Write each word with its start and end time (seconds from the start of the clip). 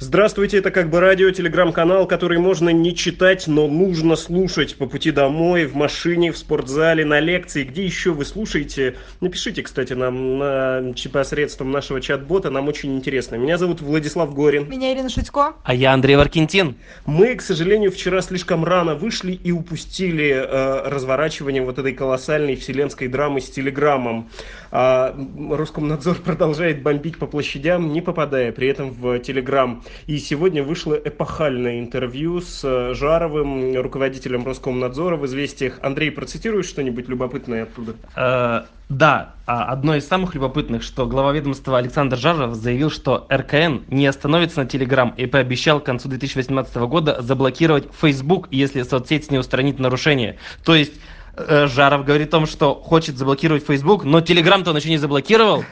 Здравствуйте, 0.00 0.58
это 0.58 0.72
как 0.72 0.90
бы 0.90 0.98
радио, 0.98 1.30
телеграм-канал, 1.30 2.08
который 2.08 2.38
можно 2.38 2.70
не 2.70 2.96
читать, 2.96 3.46
но 3.46 3.68
нужно 3.68 4.16
слушать 4.16 4.76
по 4.76 4.86
пути 4.86 5.12
домой, 5.12 5.66
в 5.66 5.76
машине, 5.76 6.32
в 6.32 6.36
спортзале, 6.36 7.04
на 7.04 7.20
лекции, 7.20 7.62
где 7.62 7.84
еще 7.84 8.10
вы 8.10 8.24
слушаете. 8.24 8.96
Напишите, 9.20 9.62
кстати, 9.62 9.92
нам 9.92 10.38
на, 10.38 10.94
посредством 11.12 11.70
нашего 11.70 12.00
чат-бота, 12.00 12.50
нам 12.50 12.66
очень 12.66 12.96
интересно. 12.96 13.36
Меня 13.36 13.56
зовут 13.56 13.80
Владислав 13.80 14.34
Горин. 14.34 14.68
Меня 14.68 14.92
Ирина 14.92 15.08
Шутько. 15.08 15.54
А 15.62 15.74
я 15.74 15.92
Андрей 15.92 16.16
Варкентин. 16.16 16.74
Мы, 17.06 17.36
к 17.36 17.42
сожалению, 17.42 17.92
вчера 17.92 18.20
слишком 18.20 18.64
рано 18.64 18.96
вышли 18.96 19.32
и 19.32 19.52
упустили 19.52 20.30
э, 20.30 20.88
разворачивание 20.88 21.62
вот 21.62 21.78
этой 21.78 21.92
колоссальной 21.92 22.56
вселенской 22.56 23.06
драмы 23.06 23.40
с 23.40 23.48
телеграммом. 23.48 24.28
А 24.72 25.14
Роскомнадзор 25.52 26.16
продолжает 26.24 26.82
бомбить 26.82 27.16
по 27.16 27.26
площадям, 27.26 27.92
не 27.92 28.00
попадая 28.00 28.50
при 28.50 28.66
этом 28.66 28.90
в 28.90 29.20
телеграм. 29.20 29.83
И 30.06 30.18
сегодня 30.18 30.62
вышло 30.62 30.94
эпохальное 30.94 31.80
интервью 31.80 32.40
с 32.40 32.60
э, 32.64 32.94
Жаровым, 32.94 33.74
руководителем 33.80 34.44
Роскомнадзора 34.46 35.16
в 35.16 35.26
«Известиях». 35.26 35.78
Андрей, 35.82 36.10
процитируешь 36.10 36.66
что-нибудь 36.66 37.08
любопытное 37.08 37.64
оттуда? 37.64 37.94
Э, 38.16 38.62
да, 38.88 39.34
а 39.46 39.64
одно 39.64 39.96
из 39.96 40.06
самых 40.06 40.34
любопытных, 40.34 40.82
что 40.82 41.06
глава 41.06 41.32
ведомства 41.32 41.78
Александр 41.78 42.18
Жаров 42.18 42.54
заявил, 42.54 42.90
что 42.90 43.26
РКН 43.32 43.84
не 43.88 44.06
остановится 44.06 44.60
на 44.60 44.66
Телеграм 44.66 45.14
и 45.16 45.26
пообещал 45.26 45.80
к 45.80 45.84
концу 45.84 46.08
2018 46.08 46.76
года 46.76 47.22
заблокировать 47.22 47.88
Facebook, 47.98 48.48
если 48.50 48.82
соцсеть 48.82 49.30
не 49.30 49.38
устранит 49.38 49.78
нарушения. 49.78 50.36
То 50.64 50.74
есть 50.74 50.92
э, 51.36 51.66
Жаров 51.66 52.04
говорит 52.04 52.28
о 52.28 52.32
том, 52.32 52.46
что 52.46 52.74
хочет 52.74 53.16
заблокировать 53.16 53.64
Facebook, 53.66 54.04
но 54.04 54.20
Телеграм-то 54.20 54.70
он 54.70 54.76
еще 54.76 54.90
не 54.90 54.98
заблокировал. 54.98 55.64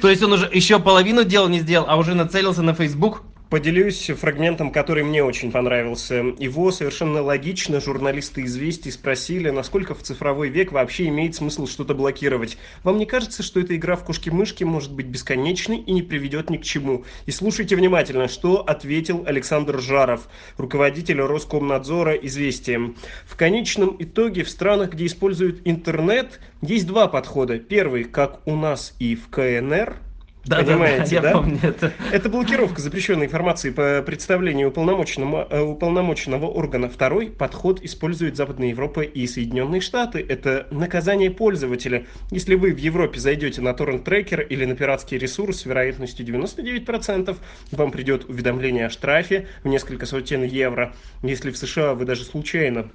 То 0.00 0.10
есть 0.10 0.22
он 0.22 0.32
уже 0.32 0.50
еще 0.52 0.80
половину 0.80 1.22
дела 1.22 1.48
не 1.48 1.60
сделал, 1.60 1.86
а 1.88 1.96
уже 1.96 2.14
нацелился 2.14 2.62
на 2.62 2.74
Facebook. 2.74 3.22
Поделюсь 3.52 4.06
фрагментом, 4.06 4.70
который 4.70 5.04
мне 5.04 5.22
очень 5.22 5.52
понравился. 5.52 6.24
Его 6.38 6.72
совершенно 6.72 7.20
логично 7.20 7.82
журналисты 7.82 8.44
«Известий» 8.44 8.90
спросили, 8.90 9.50
насколько 9.50 9.94
в 9.94 10.02
цифровой 10.02 10.48
век 10.48 10.72
вообще 10.72 11.08
имеет 11.08 11.34
смысл 11.34 11.66
что-то 11.66 11.92
блокировать. 11.92 12.56
Вам 12.82 12.96
не 12.96 13.04
кажется, 13.04 13.42
что 13.42 13.60
эта 13.60 13.76
игра 13.76 13.96
в 13.96 14.04
кошки-мышки 14.04 14.64
может 14.64 14.94
быть 14.94 15.04
бесконечной 15.04 15.80
и 15.80 15.92
не 15.92 16.00
приведет 16.00 16.48
ни 16.48 16.56
к 16.56 16.62
чему? 16.62 17.04
И 17.26 17.30
слушайте 17.30 17.76
внимательно, 17.76 18.26
что 18.26 18.62
ответил 18.62 19.24
Александр 19.26 19.80
Жаров, 19.80 20.28
руководитель 20.56 21.20
Роскомнадзора 21.20 22.14
«Известиям». 22.14 22.96
В 23.26 23.36
конечном 23.36 23.96
итоге 23.98 24.44
в 24.44 24.48
странах, 24.48 24.92
где 24.92 25.04
используют 25.04 25.60
интернет, 25.66 26.40
есть 26.62 26.86
два 26.86 27.06
подхода. 27.06 27.58
Первый, 27.58 28.04
как 28.04 28.40
у 28.46 28.56
нас 28.56 28.94
и 28.98 29.14
в 29.14 29.28
КНР– 29.28 29.96
да, 30.44 30.58
Понимаете, 30.58 31.16
да, 31.16 31.22
да, 31.22 31.28
я 31.28 31.34
помню 31.34 31.58
это. 31.62 31.92
Это 32.10 32.28
блокировка 32.28 32.80
запрещенной 32.80 33.26
информации 33.26 33.70
по 33.70 34.02
представлению 34.02 34.68
уполномоченного, 34.68 35.46
э, 35.48 35.60
уполномоченного 35.60 36.46
органа. 36.46 36.88
Второй 36.88 37.30
подход 37.30 37.80
использует 37.82 38.36
Западная 38.36 38.70
Европа 38.70 39.00
и 39.00 39.26
Соединенные 39.28 39.80
Штаты. 39.80 40.24
Это 40.28 40.66
наказание 40.72 41.30
пользователя. 41.30 42.06
Если 42.32 42.56
вы 42.56 42.72
в 42.72 42.78
Европе 42.78 43.20
зайдете 43.20 43.60
на 43.60 43.72
торрент-трекер 43.72 44.40
или 44.40 44.64
на 44.64 44.74
пиратский 44.74 45.16
ресурс 45.16 45.60
с 45.60 45.66
вероятностью 45.66 46.26
99%, 46.26 47.36
вам 47.70 47.92
придет 47.92 48.28
уведомление 48.28 48.86
о 48.86 48.90
штрафе 48.90 49.46
в 49.62 49.68
несколько 49.68 50.06
сотен 50.06 50.42
евро. 50.42 50.92
Если 51.22 51.52
в 51.52 51.56
США 51.56 51.94
вы 51.94 52.04
даже 52.04 52.24
случайно 52.24 52.90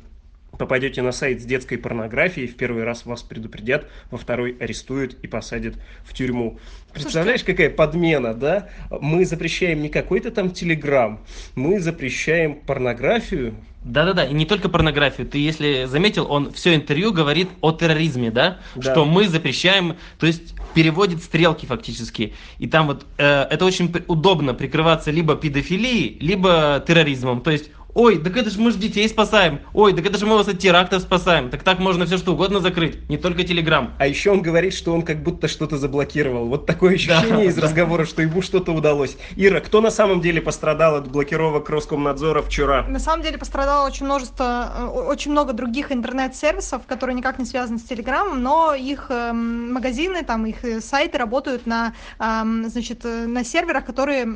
попадете 0.58 1.02
на 1.02 1.12
сайт 1.12 1.42
с 1.42 1.46
детской 1.46 1.78
порнографией, 1.78 2.48
в 2.48 2.56
первый 2.56 2.84
раз 2.84 3.06
вас 3.06 3.24
предупредят, 3.24 3.88
во 4.12 4.18
второй 4.18 4.58
арестуют 4.60 5.16
и 5.22 5.28
посадят 5.28 5.76
в 6.04 6.14
тюрьму. 6.14 6.60
Представляешь, 6.94 7.44
какая 7.44 7.70
подмена, 7.70 8.34
да? 8.34 8.70
Мы 8.90 9.26
запрещаем 9.26 9.82
не 9.82 9.90
какой-то 9.90 10.32
там 10.32 10.52
телеграм, 10.52 11.24
мы 11.56 11.80
запрещаем 11.80 12.56
порнографию. 12.56 13.56
Да-да-да, 13.84 14.26
и 14.26 14.34
не 14.34 14.46
только 14.46 14.68
порнографию. 14.68 15.28
Ты, 15.28 15.38
если 15.38 15.86
заметил, 15.86 16.30
он 16.30 16.52
все 16.52 16.76
интервью 16.76 17.14
говорит 17.14 17.50
о 17.62 17.72
терроризме, 17.72 18.32
да? 18.32 18.60
да. 18.76 18.82
Что 18.82 19.06
мы 19.06 19.30
запрещаем, 19.30 19.96
то 20.20 20.28
есть 20.28 20.56
переводит 20.74 21.24
стрелки 21.24 21.66
фактически. 21.66 22.34
И 22.58 22.68
там 22.68 22.88
вот 22.88 23.06
э, 23.18 23.44
это 23.50 23.64
очень 23.64 23.94
удобно 24.08 24.54
прикрываться 24.54 25.10
либо 25.12 25.36
педофилией, 25.36 26.18
либо 26.20 26.84
терроризмом. 26.86 27.42
То 27.42 27.52
есть 27.52 27.70
Ой, 27.98 28.20
так 28.20 28.38
это 28.38 28.52
же 28.52 28.62
мы 28.62 28.70
же 28.70 28.78
детей 28.78 29.10
спасаем. 29.10 29.62
Ой, 29.74 29.92
так 29.92 30.06
это 30.06 30.20
же 30.20 30.28
мы 30.28 30.38
вас 30.38 30.48
от 30.48 30.60
терактов 30.60 31.02
спасаем. 31.02 31.50
Так 31.50 31.64
так 31.64 31.80
можно 31.80 32.06
все 32.06 32.20
что 32.20 32.34
угодно 32.34 32.60
закрыть, 32.60 33.10
не 33.10 33.18
только 33.18 33.44
Телеграм. 33.44 33.96
А 33.98 34.06
еще 34.06 34.30
он 34.30 34.44
говорит, 34.44 34.76
что 34.76 34.94
он 34.94 35.02
как 35.02 35.24
будто 35.24 35.48
что-то 35.48 35.80
заблокировал. 35.80 36.46
Вот 36.46 36.68
такое 36.68 36.94
ощущение 36.94 37.38
да, 37.38 37.44
из 37.46 37.56
да. 37.56 37.64
разговора, 37.64 38.06
что 38.06 38.22
ему 38.22 38.44
что-то 38.44 38.72
удалось. 38.72 39.18
Ира, 39.36 39.62
кто 39.62 39.82
на 39.82 39.90
самом 39.90 40.22
деле 40.22 40.42
пострадал 40.42 40.98
от 40.98 41.08
блокировок 41.10 41.72
Роскомнадзора 41.72 42.44
вчера? 42.44 42.84
На 42.84 43.00
самом 43.00 43.24
деле 43.24 43.40
пострадало 43.40 43.88
очень 43.88 44.06
множество, 44.06 44.72
э, 44.78 44.86
очень 44.86 45.32
много 45.32 45.54
других 45.54 45.92
интернет-сервисов, 45.92 46.84
которые 46.86 47.16
никак 47.16 47.40
не 47.40 47.46
связаны 47.46 47.80
с 47.80 47.84
Телеграмом, 47.84 48.44
но 48.44 48.76
их 48.76 49.08
э, 49.10 49.34
магазины, 49.34 50.24
там 50.24 50.46
их 50.46 50.64
э, 50.64 50.82
сайты 50.82 51.18
работают 51.18 51.66
на, 51.66 51.96
э, 52.20 52.44
значит, 52.68 53.04
э, 53.06 53.26
на 53.26 53.44
серверах, 53.44 53.86
которые 53.86 54.28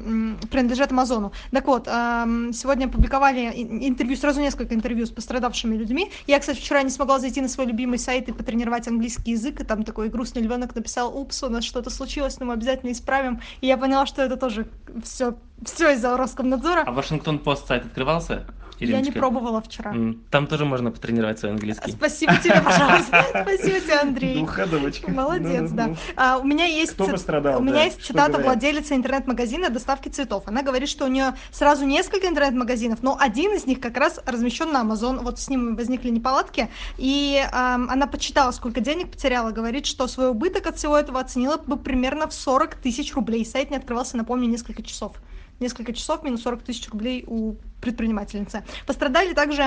принадлежат 0.49 0.91
Амазону. 0.91 1.31
Так 1.51 1.67
вот, 1.67 1.88
э, 1.88 2.49
сегодня 2.53 2.88
опубликовали 2.88 3.50
интервью, 3.51 4.17
сразу 4.17 4.41
несколько 4.41 4.73
интервью 4.75 5.06
с 5.06 5.12
пострадавшими 5.12 5.75
людьми. 5.75 6.12
Я, 6.28 6.39
кстати, 6.39 6.57
вчера 6.59 6.84
не 6.84 6.89
смогла 6.89 7.19
зайти 7.19 7.41
на 7.41 7.47
свой 7.47 7.67
любимый 7.67 8.00
сайт 8.00 8.29
и 8.29 8.31
потренировать 8.31 8.88
английский 8.88 9.31
язык, 9.31 9.62
и 9.62 9.63
там 9.63 9.84
такой 9.84 10.09
грустный 10.09 10.41
львенок 10.41 10.75
написал, 10.75 11.16
упс, 11.17 11.44
у 11.44 11.50
нас 11.50 11.63
что-то 11.63 11.90
случилось, 11.90 12.40
но 12.40 12.45
мы 12.45 12.53
обязательно 12.53 12.91
исправим. 12.91 13.41
И 13.61 13.67
я 13.67 13.78
поняла, 13.78 14.06
что 14.06 14.22
это 14.22 14.38
тоже 14.38 14.67
все, 15.03 15.35
все 15.63 15.94
из-за 15.94 16.17
Роскомнадзора. 16.17 16.84
А 16.85 16.91
Вашингтон 16.91 17.40
Пост 17.40 17.67
сайт 17.67 17.85
открывался? 17.85 18.45
Ириночка. 18.81 19.05
Я 19.05 19.13
не 19.13 19.19
пробовала 19.19 19.61
вчера. 19.61 19.93
Там 20.31 20.47
тоже 20.47 20.65
можно 20.65 20.91
потренировать 20.91 21.37
свой 21.39 21.51
английский. 21.51 21.91
Спасибо 21.91 22.35
тебе, 22.37 22.59
пожалуйста. 22.61 23.25
Спасибо 23.43 23.79
тебе, 23.79 23.93
Андрей. 23.99 24.39
Духадовочка. 24.39 25.11
Молодец, 25.11 25.69
да. 25.71 25.95
А, 26.15 26.37
у 26.39 26.43
меня 26.43 26.65
есть 26.65 26.93
Кто 26.93 27.07
пострадал? 27.07 27.59
У 27.59 27.63
меня 27.63 27.83
есть 27.83 28.03
цитата 28.03 28.39
владелицы 28.39 28.95
интернет-магазина 28.95 29.69
доставки 29.69 30.09
цветов. 30.09 30.43
Она 30.47 30.63
говорит, 30.63 30.89
что 30.89 31.05
у 31.05 31.07
нее 31.07 31.35
сразу 31.51 31.85
несколько 31.85 32.27
интернет-магазинов, 32.27 33.03
но 33.03 33.15
один 33.19 33.53
из 33.53 33.67
них 33.67 33.79
как 33.79 33.97
раз 33.97 34.19
размещен 34.25 34.71
на 34.71 34.81
Amazon. 34.81 35.21
Вот 35.21 35.39
с 35.39 35.47
ним 35.47 35.75
возникли 35.75 36.09
неполадки. 36.09 36.69
И 36.97 37.39
она 37.51 38.07
подсчитала, 38.07 38.51
сколько 38.51 38.81
денег 38.81 39.11
потеряла. 39.11 39.51
Говорит, 39.51 39.85
что 39.85 40.07
свой 40.07 40.29
убыток 40.29 40.65
от 40.65 40.77
всего 40.77 40.97
этого 40.97 41.19
оценила 41.19 41.57
бы 41.57 41.77
примерно 41.77 42.27
в 42.27 42.33
40 42.33 42.75
тысяч 42.75 43.13
рублей. 43.13 43.45
Сайт 43.45 43.69
не 43.69 43.77
открывался, 43.77 44.17
напомню, 44.17 44.47
несколько 44.47 44.81
часов 44.81 45.17
несколько 45.61 45.93
часов, 45.93 46.23
минус 46.23 46.41
40 46.41 46.63
тысяч 46.63 46.89
рублей 46.89 47.23
у 47.27 47.55
предпринимательницы. 47.81 48.63
Пострадали 48.85 49.33
также 49.33 49.63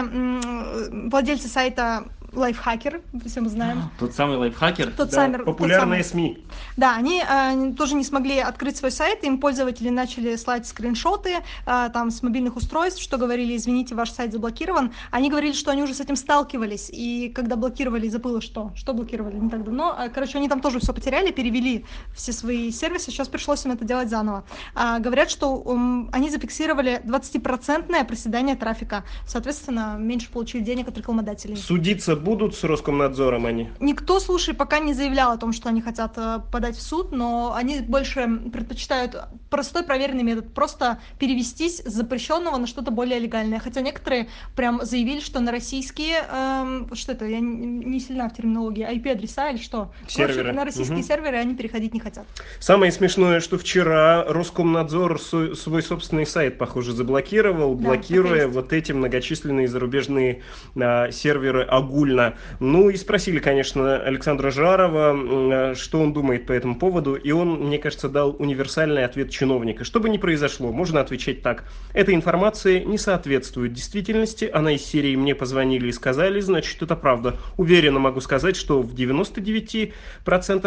владельцы 1.11 1.49
сайта 1.49 2.05
лайфхакер, 2.37 3.01
все 3.27 3.41
мы 3.41 3.49
знаем. 3.49 3.91
Тот 3.99 4.15
самый 4.15 4.37
лайфхакер? 4.37 4.93
Тот 4.97 5.11
да, 5.11 5.15
самый, 5.15 5.39
популярные 5.41 6.03
тот 6.03 6.11
самый. 6.11 6.29
СМИ. 6.35 6.45
Да, 6.77 6.97
они 6.97 7.23
э, 7.23 7.73
тоже 7.77 7.95
не 7.95 8.05
смогли 8.05 8.39
открыть 8.39 8.77
свой 8.77 8.91
сайт, 8.91 9.25
им 9.25 9.39
пользователи 9.39 9.89
начали 9.89 10.37
слать 10.37 10.67
скриншоты 10.67 11.37
э, 11.67 11.91
там 11.93 12.11
с 12.11 12.23
мобильных 12.23 12.57
устройств, 12.57 13.03
что 13.03 13.19
говорили, 13.19 13.57
извините, 13.57 13.95
ваш 13.95 14.11
сайт 14.11 14.33
заблокирован. 14.33 14.93
Они 15.11 15.31
говорили, 15.31 15.53
что 15.53 15.71
они 15.71 15.83
уже 15.83 15.95
с 15.95 16.01
этим 16.01 16.17
сталкивались, 16.17 16.91
и 16.93 17.31
когда 17.35 17.57
блокировали, 17.57 18.09
забыла 18.09 18.41
что, 18.41 18.73
что 18.75 18.93
блокировали 18.93 19.37
не 19.37 19.51
так 19.51 19.65
давно. 19.65 19.95
А, 19.97 20.09
короче, 20.09 20.39
они 20.39 20.49
там 20.49 20.61
тоже 20.61 20.81
все 20.81 20.93
потеряли, 20.93 21.31
перевели 21.31 21.85
все 22.15 22.33
свои 22.33 22.71
сервисы, 22.71 23.11
сейчас 23.11 23.29
пришлось 23.29 23.65
им 23.65 23.73
это 23.73 23.85
делать 23.85 24.09
заново. 24.09 24.45
А, 24.75 24.99
говорят, 24.99 25.31
что 25.31 25.63
um, 25.65 26.09
они 26.13 26.31
зафиксировали 26.31 27.01
20% 27.05 28.04
проседание 28.05 28.57
трафика, 28.57 29.05
соответственно, 29.27 29.97
меньше 29.99 30.31
получили 30.31 30.63
денег 30.63 30.89
от 30.89 30.99
рекламодателей. 30.99 31.57
Судиться 31.57 32.17
будут 32.17 32.55
с 32.55 32.65
Роскомнадзором 32.65 33.47
они? 33.47 33.71
Никто, 33.81 34.21
слушай, 34.21 34.55
пока 34.55 34.79
не 34.79 34.95
заявлял 34.95 35.33
о 35.33 35.37
том, 35.37 35.53
что 35.53 35.69
они 35.69 35.81
хотят 35.81 36.13
э, 36.17 36.41
подать 36.53 36.77
в 36.77 36.83
суд, 36.83 37.13
но 37.13 37.55
они 37.55 37.81
больше 37.81 38.41
предпочитают 38.53 39.17
простой 39.51 39.85
проверенный 39.85 40.23
метод, 40.23 40.53
просто 40.53 40.99
перевестись 41.19 41.83
с 41.85 41.93
запрещенного 41.93 42.57
на 42.57 42.67
что-то 42.67 42.91
более 42.91 43.19
легальное. 43.19 43.59
Хотя 43.59 43.81
некоторые 43.81 44.29
прям 44.57 44.85
заявили, 44.85 45.21
что 45.21 45.41
на 45.41 45.53
российские, 45.53 46.25
эм, 46.31 46.95
что 46.95 47.13
это, 47.13 47.25
я 47.25 47.41
не 47.41 48.01
сильна 48.01 48.29
в 48.29 48.35
терминологии, 48.35 48.87
IP-адреса 48.87 49.51
или 49.51 49.59
что? 49.59 49.93
Серверы. 50.09 50.35
Короче, 50.35 50.53
на 50.53 50.65
российские 50.65 50.99
угу. 50.99 51.07
серверы 51.07 51.37
они 51.39 51.55
переходить 51.55 51.95
не 51.95 52.01
хотят. 52.01 52.27
Самое 52.59 52.93
смешное, 52.93 53.41
что 53.41 53.59
вчера 53.59 54.25
Роскомнадзор 54.25 55.21
свой 55.21 55.83
собственный 55.83 56.27
сайт, 56.27 56.59
похоже, 56.59 56.93
заблокировал. 56.93 57.75
Да. 57.75 57.89
Блокируя 57.95 58.49
вот 58.49 58.73
эти 58.73 58.93
многочисленные 58.93 59.69
зарубежные 59.69 60.43
а, 60.77 61.11
серверы 61.11 61.63
огульно. 61.63 62.35
Ну 62.61 62.91
и 62.91 62.97
спросили, 62.97 63.39
конечно, 63.39 63.99
Александра 63.99 64.51
Жарова, 64.51 65.75
что 65.75 66.01
он 66.01 66.13
думает 66.13 66.47
по 66.47 66.53
этому 66.53 66.77
поводу, 66.79 67.15
и 67.15 67.31
он, 67.31 67.67
мне 67.67 67.79
кажется, 67.79 68.09
дал 68.09 68.35
универсальный 68.39 69.05
ответ 69.05 69.31
чиновника. 69.31 69.85
Что 69.85 70.01
бы 70.01 70.09
ни 70.09 70.19
произошло, 70.19 70.73
можно 70.73 71.01
отвечать 71.01 71.43
так. 71.43 71.65
Эта 71.93 72.15
информация 72.15 72.85
не 72.85 72.99
соответствует 72.99 73.73
действительности, 73.73 74.51
она 74.53 74.73
из 74.73 74.85
серии 74.85 75.17
«Мне 75.17 75.35
позвонили 75.35 75.89
и 75.89 75.93
сказали», 75.93 76.41
значит, 76.41 76.83
это 76.83 76.97
правда. 76.97 77.37
Уверенно 77.57 77.99
могу 77.99 78.21
сказать, 78.21 78.57
что 78.57 78.83
в 78.83 78.95
99% 78.95 79.93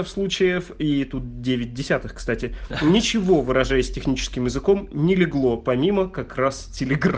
случаев, 0.06 0.72
и 0.80 1.04
тут 1.06 1.42
9 1.42 1.74
десятых, 1.74 2.16
кстати, 2.16 2.56
ничего, 2.82 3.42
выражаясь 3.42 3.92
техническим 3.92 4.46
языком, 4.46 4.90
не 4.92 5.16
легло, 5.16 5.58
помимо 5.58 6.08
как 6.10 6.38
раз 6.38 6.66
телеграм. 6.66 7.17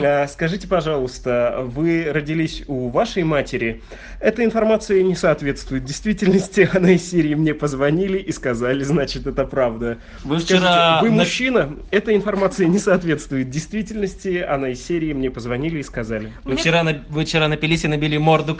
А, 0.00 0.26
скажите, 0.26 0.66
пожалуйста, 0.66 1.58
вы 1.60 2.10
родились 2.10 2.62
у 2.66 2.88
вашей 2.88 3.24
матери? 3.24 3.82
Эта 4.20 4.44
информация 4.44 5.02
не 5.02 5.14
соответствует 5.14 5.84
действительности, 5.84 6.68
она 6.74 6.92
из 6.92 7.08
серии 7.10 7.34
«Мне 7.34 7.54
позвонили 7.54 8.18
и 8.18 8.32
сказали», 8.32 8.82
значит, 8.84 9.26
это 9.26 9.44
правда. 9.44 9.98
Вы 10.24 10.38
вчера... 10.38 11.00
Вы 11.02 11.10
мужчина? 11.10 11.76
Эта 11.90 12.14
информация 12.14 12.68
не 12.68 12.78
соответствует 12.78 13.50
действительности, 13.50 14.38
она 14.38 14.70
из 14.70 14.84
серии 14.84 15.12
«Мне 15.12 15.30
позвонили 15.30 15.80
и 15.80 15.82
сказали». 15.82 16.32
Вы 16.44 16.56
вчера, 16.56 16.84
вы 17.08 17.24
вчера 17.24 17.48
напились 17.48 17.84
и 17.84 17.88
набили 17.88 18.16
морду 18.16 18.54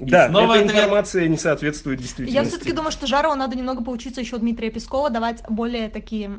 Да, 0.00 0.28
снова 0.28 0.54
эта 0.54 0.66
информация 0.66 1.28
не 1.28 1.36
соответствует 1.36 2.00
действительности. 2.00 2.44
Я 2.44 2.48
все-таки 2.48 2.72
думаю, 2.72 2.90
что 2.90 3.06
Жарову 3.06 3.34
надо 3.34 3.56
немного 3.56 3.82
поучиться 3.82 4.20
еще 4.20 4.36
у 4.36 4.38
Дмитрия 4.38 4.70
Пескова 4.70 5.10
давать 5.10 5.42
более 5.48 5.88
такие, 5.88 6.30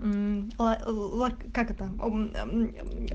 как 1.54 1.72
это? 1.72 1.86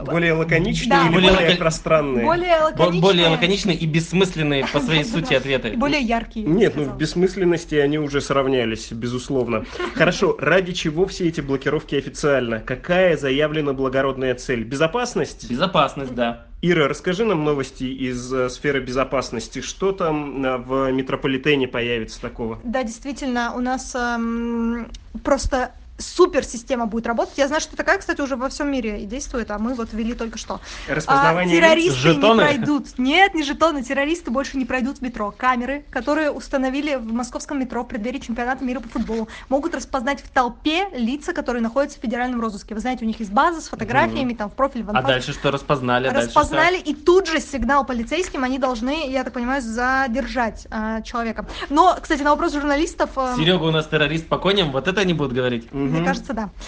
Более 0.05 0.33
лаконичные 0.35 0.91
да. 0.91 1.07
или 1.07 1.13
более, 1.13 1.33
более 1.33 1.49
лак... 1.51 1.59
пространные? 1.59 2.25
Более 2.25 2.61
лаконичные. 2.61 3.03
Более 3.03 3.29
лаконичные 3.29 3.77
и 3.77 3.87
бессмысленные 3.87 4.67
по 4.67 4.81
своей 4.81 5.05
сути 5.05 5.35
ответы. 5.35 5.73
Более 5.77 6.01
яркие. 6.01 6.47
Нет, 6.47 6.75
ну 6.77 6.85
в 6.85 6.97
бессмысленности 6.97 7.75
они 7.75 7.99
уже 7.99 8.21
сравнялись, 8.21 8.93
безусловно. 8.93 9.65
Хорошо, 9.95 10.37
ради 10.39 10.73
чего 10.73 11.07
все 11.07 11.29
эти 11.29 11.41
блокировки 11.41 11.95
официально? 11.95 12.61
Какая 12.61 13.17
заявлена 13.17 13.73
благородная 13.73 14.35
цель? 14.35 14.65
Безопасность? 14.65 15.51
Безопасность, 15.51 16.15
да. 16.15 16.47
Ира, 16.69 16.89
расскажи 16.89 17.25
нам 17.25 17.45
новости 17.45 17.85
из 17.85 18.33
э, 18.33 18.49
сферы 18.49 18.81
безопасности. 18.81 19.61
Что 19.61 19.93
там 19.93 20.45
э, 20.45 20.57
в 20.57 20.91
метрополитене 20.91 21.69
появится 21.69 22.21
такого? 22.21 22.59
Да, 22.65 22.83
действительно, 22.83 23.55
у 23.55 23.61
нас 23.61 23.95
эм, 23.95 24.89
просто 25.23 25.73
супер 25.99 26.45
система 26.45 26.87
будет 26.87 27.07
работать. 27.07 27.37
Я 27.37 27.49
знаю, 27.49 27.61
что 27.61 27.77
такая, 27.77 27.99
кстати, 27.99 28.21
уже 28.21 28.37
во 28.37 28.49
всем 28.49 28.71
мире 28.71 29.03
и 29.03 29.07
действует, 29.07 29.51
а 29.51 29.59
мы 29.59 29.75
вот 29.75 29.93
ввели 29.93 30.15
только 30.15 30.39
что. 30.39 30.61
Распознавание 30.89 31.59
а, 31.59 31.61
террористы 31.61 31.99
жетоны? 31.99 32.41
не 32.41 32.49
пройдут. 32.49 32.99
Нет, 32.99 33.35
не 33.35 33.43
жетоны, 33.43 33.83
террористы 33.83 34.31
больше 34.31 34.57
не 34.59 34.65
пройдут 34.65 34.99
в 34.99 35.03
метро. 35.03 35.35
Камеры, 35.37 35.85
которые 35.91 36.31
установили 36.31 36.97
в 36.97 37.13
московском 37.13 37.59
метро 37.59 37.83
в 37.83 37.89
преддверии 37.89 38.19
чемпионата 38.19 38.65
мира 38.65 38.81
по 38.81 38.89
футболу, 38.89 39.29
могут 39.49 39.75
распознать 39.75 40.21
в 40.23 40.29
толпе 40.29 40.89
лица, 40.95 41.33
которые 41.33 41.63
находятся 41.63 41.99
в 41.99 42.03
федеральном 42.03 42.41
розыске. 42.41 42.75
Вы 42.75 42.81
знаете, 42.81 43.05
у 43.05 43.09
них 43.09 43.21
есть 43.21 43.33
база 43.33 43.61
с 43.61 43.69
фотографиями, 43.69 44.33
mm 44.33 44.37
там 44.37 44.51
в 44.51 44.53
профиль 44.53 44.83
в 44.83 44.91
А 44.91 45.03
дальше 45.03 45.33
что 45.33 45.51
распознали? 45.51 46.09
Распознали, 46.09 46.77
и 46.77 46.95
тут 46.95 47.27
же 47.27 47.41
сигнал 47.41 47.87
полицейским 47.87 48.45
они 48.45 48.59
должны, 48.59 49.11
я 49.11 49.25
так 49.25 49.33
понимаю, 49.33 49.63
задержать 49.63 50.67
а, 50.71 51.01
человека. 51.01 51.47
Но, 51.71 51.97
кстати, 52.01 52.23
на 52.23 52.31
вопрос 52.31 52.53
журналистов... 52.53 53.11
А... 53.17 53.35
Серега 53.37 53.63
у 53.63 53.71
нас 53.71 53.87
террорист 53.87 54.29
по 54.29 54.39
коням, 54.39 54.73
вот 54.73 54.89
это 54.89 55.01
они 55.01 55.15
будут 55.15 55.33
говорить? 55.33 55.69
Мне 55.91 56.05
кажется, 56.05 56.33
да. 56.33 56.51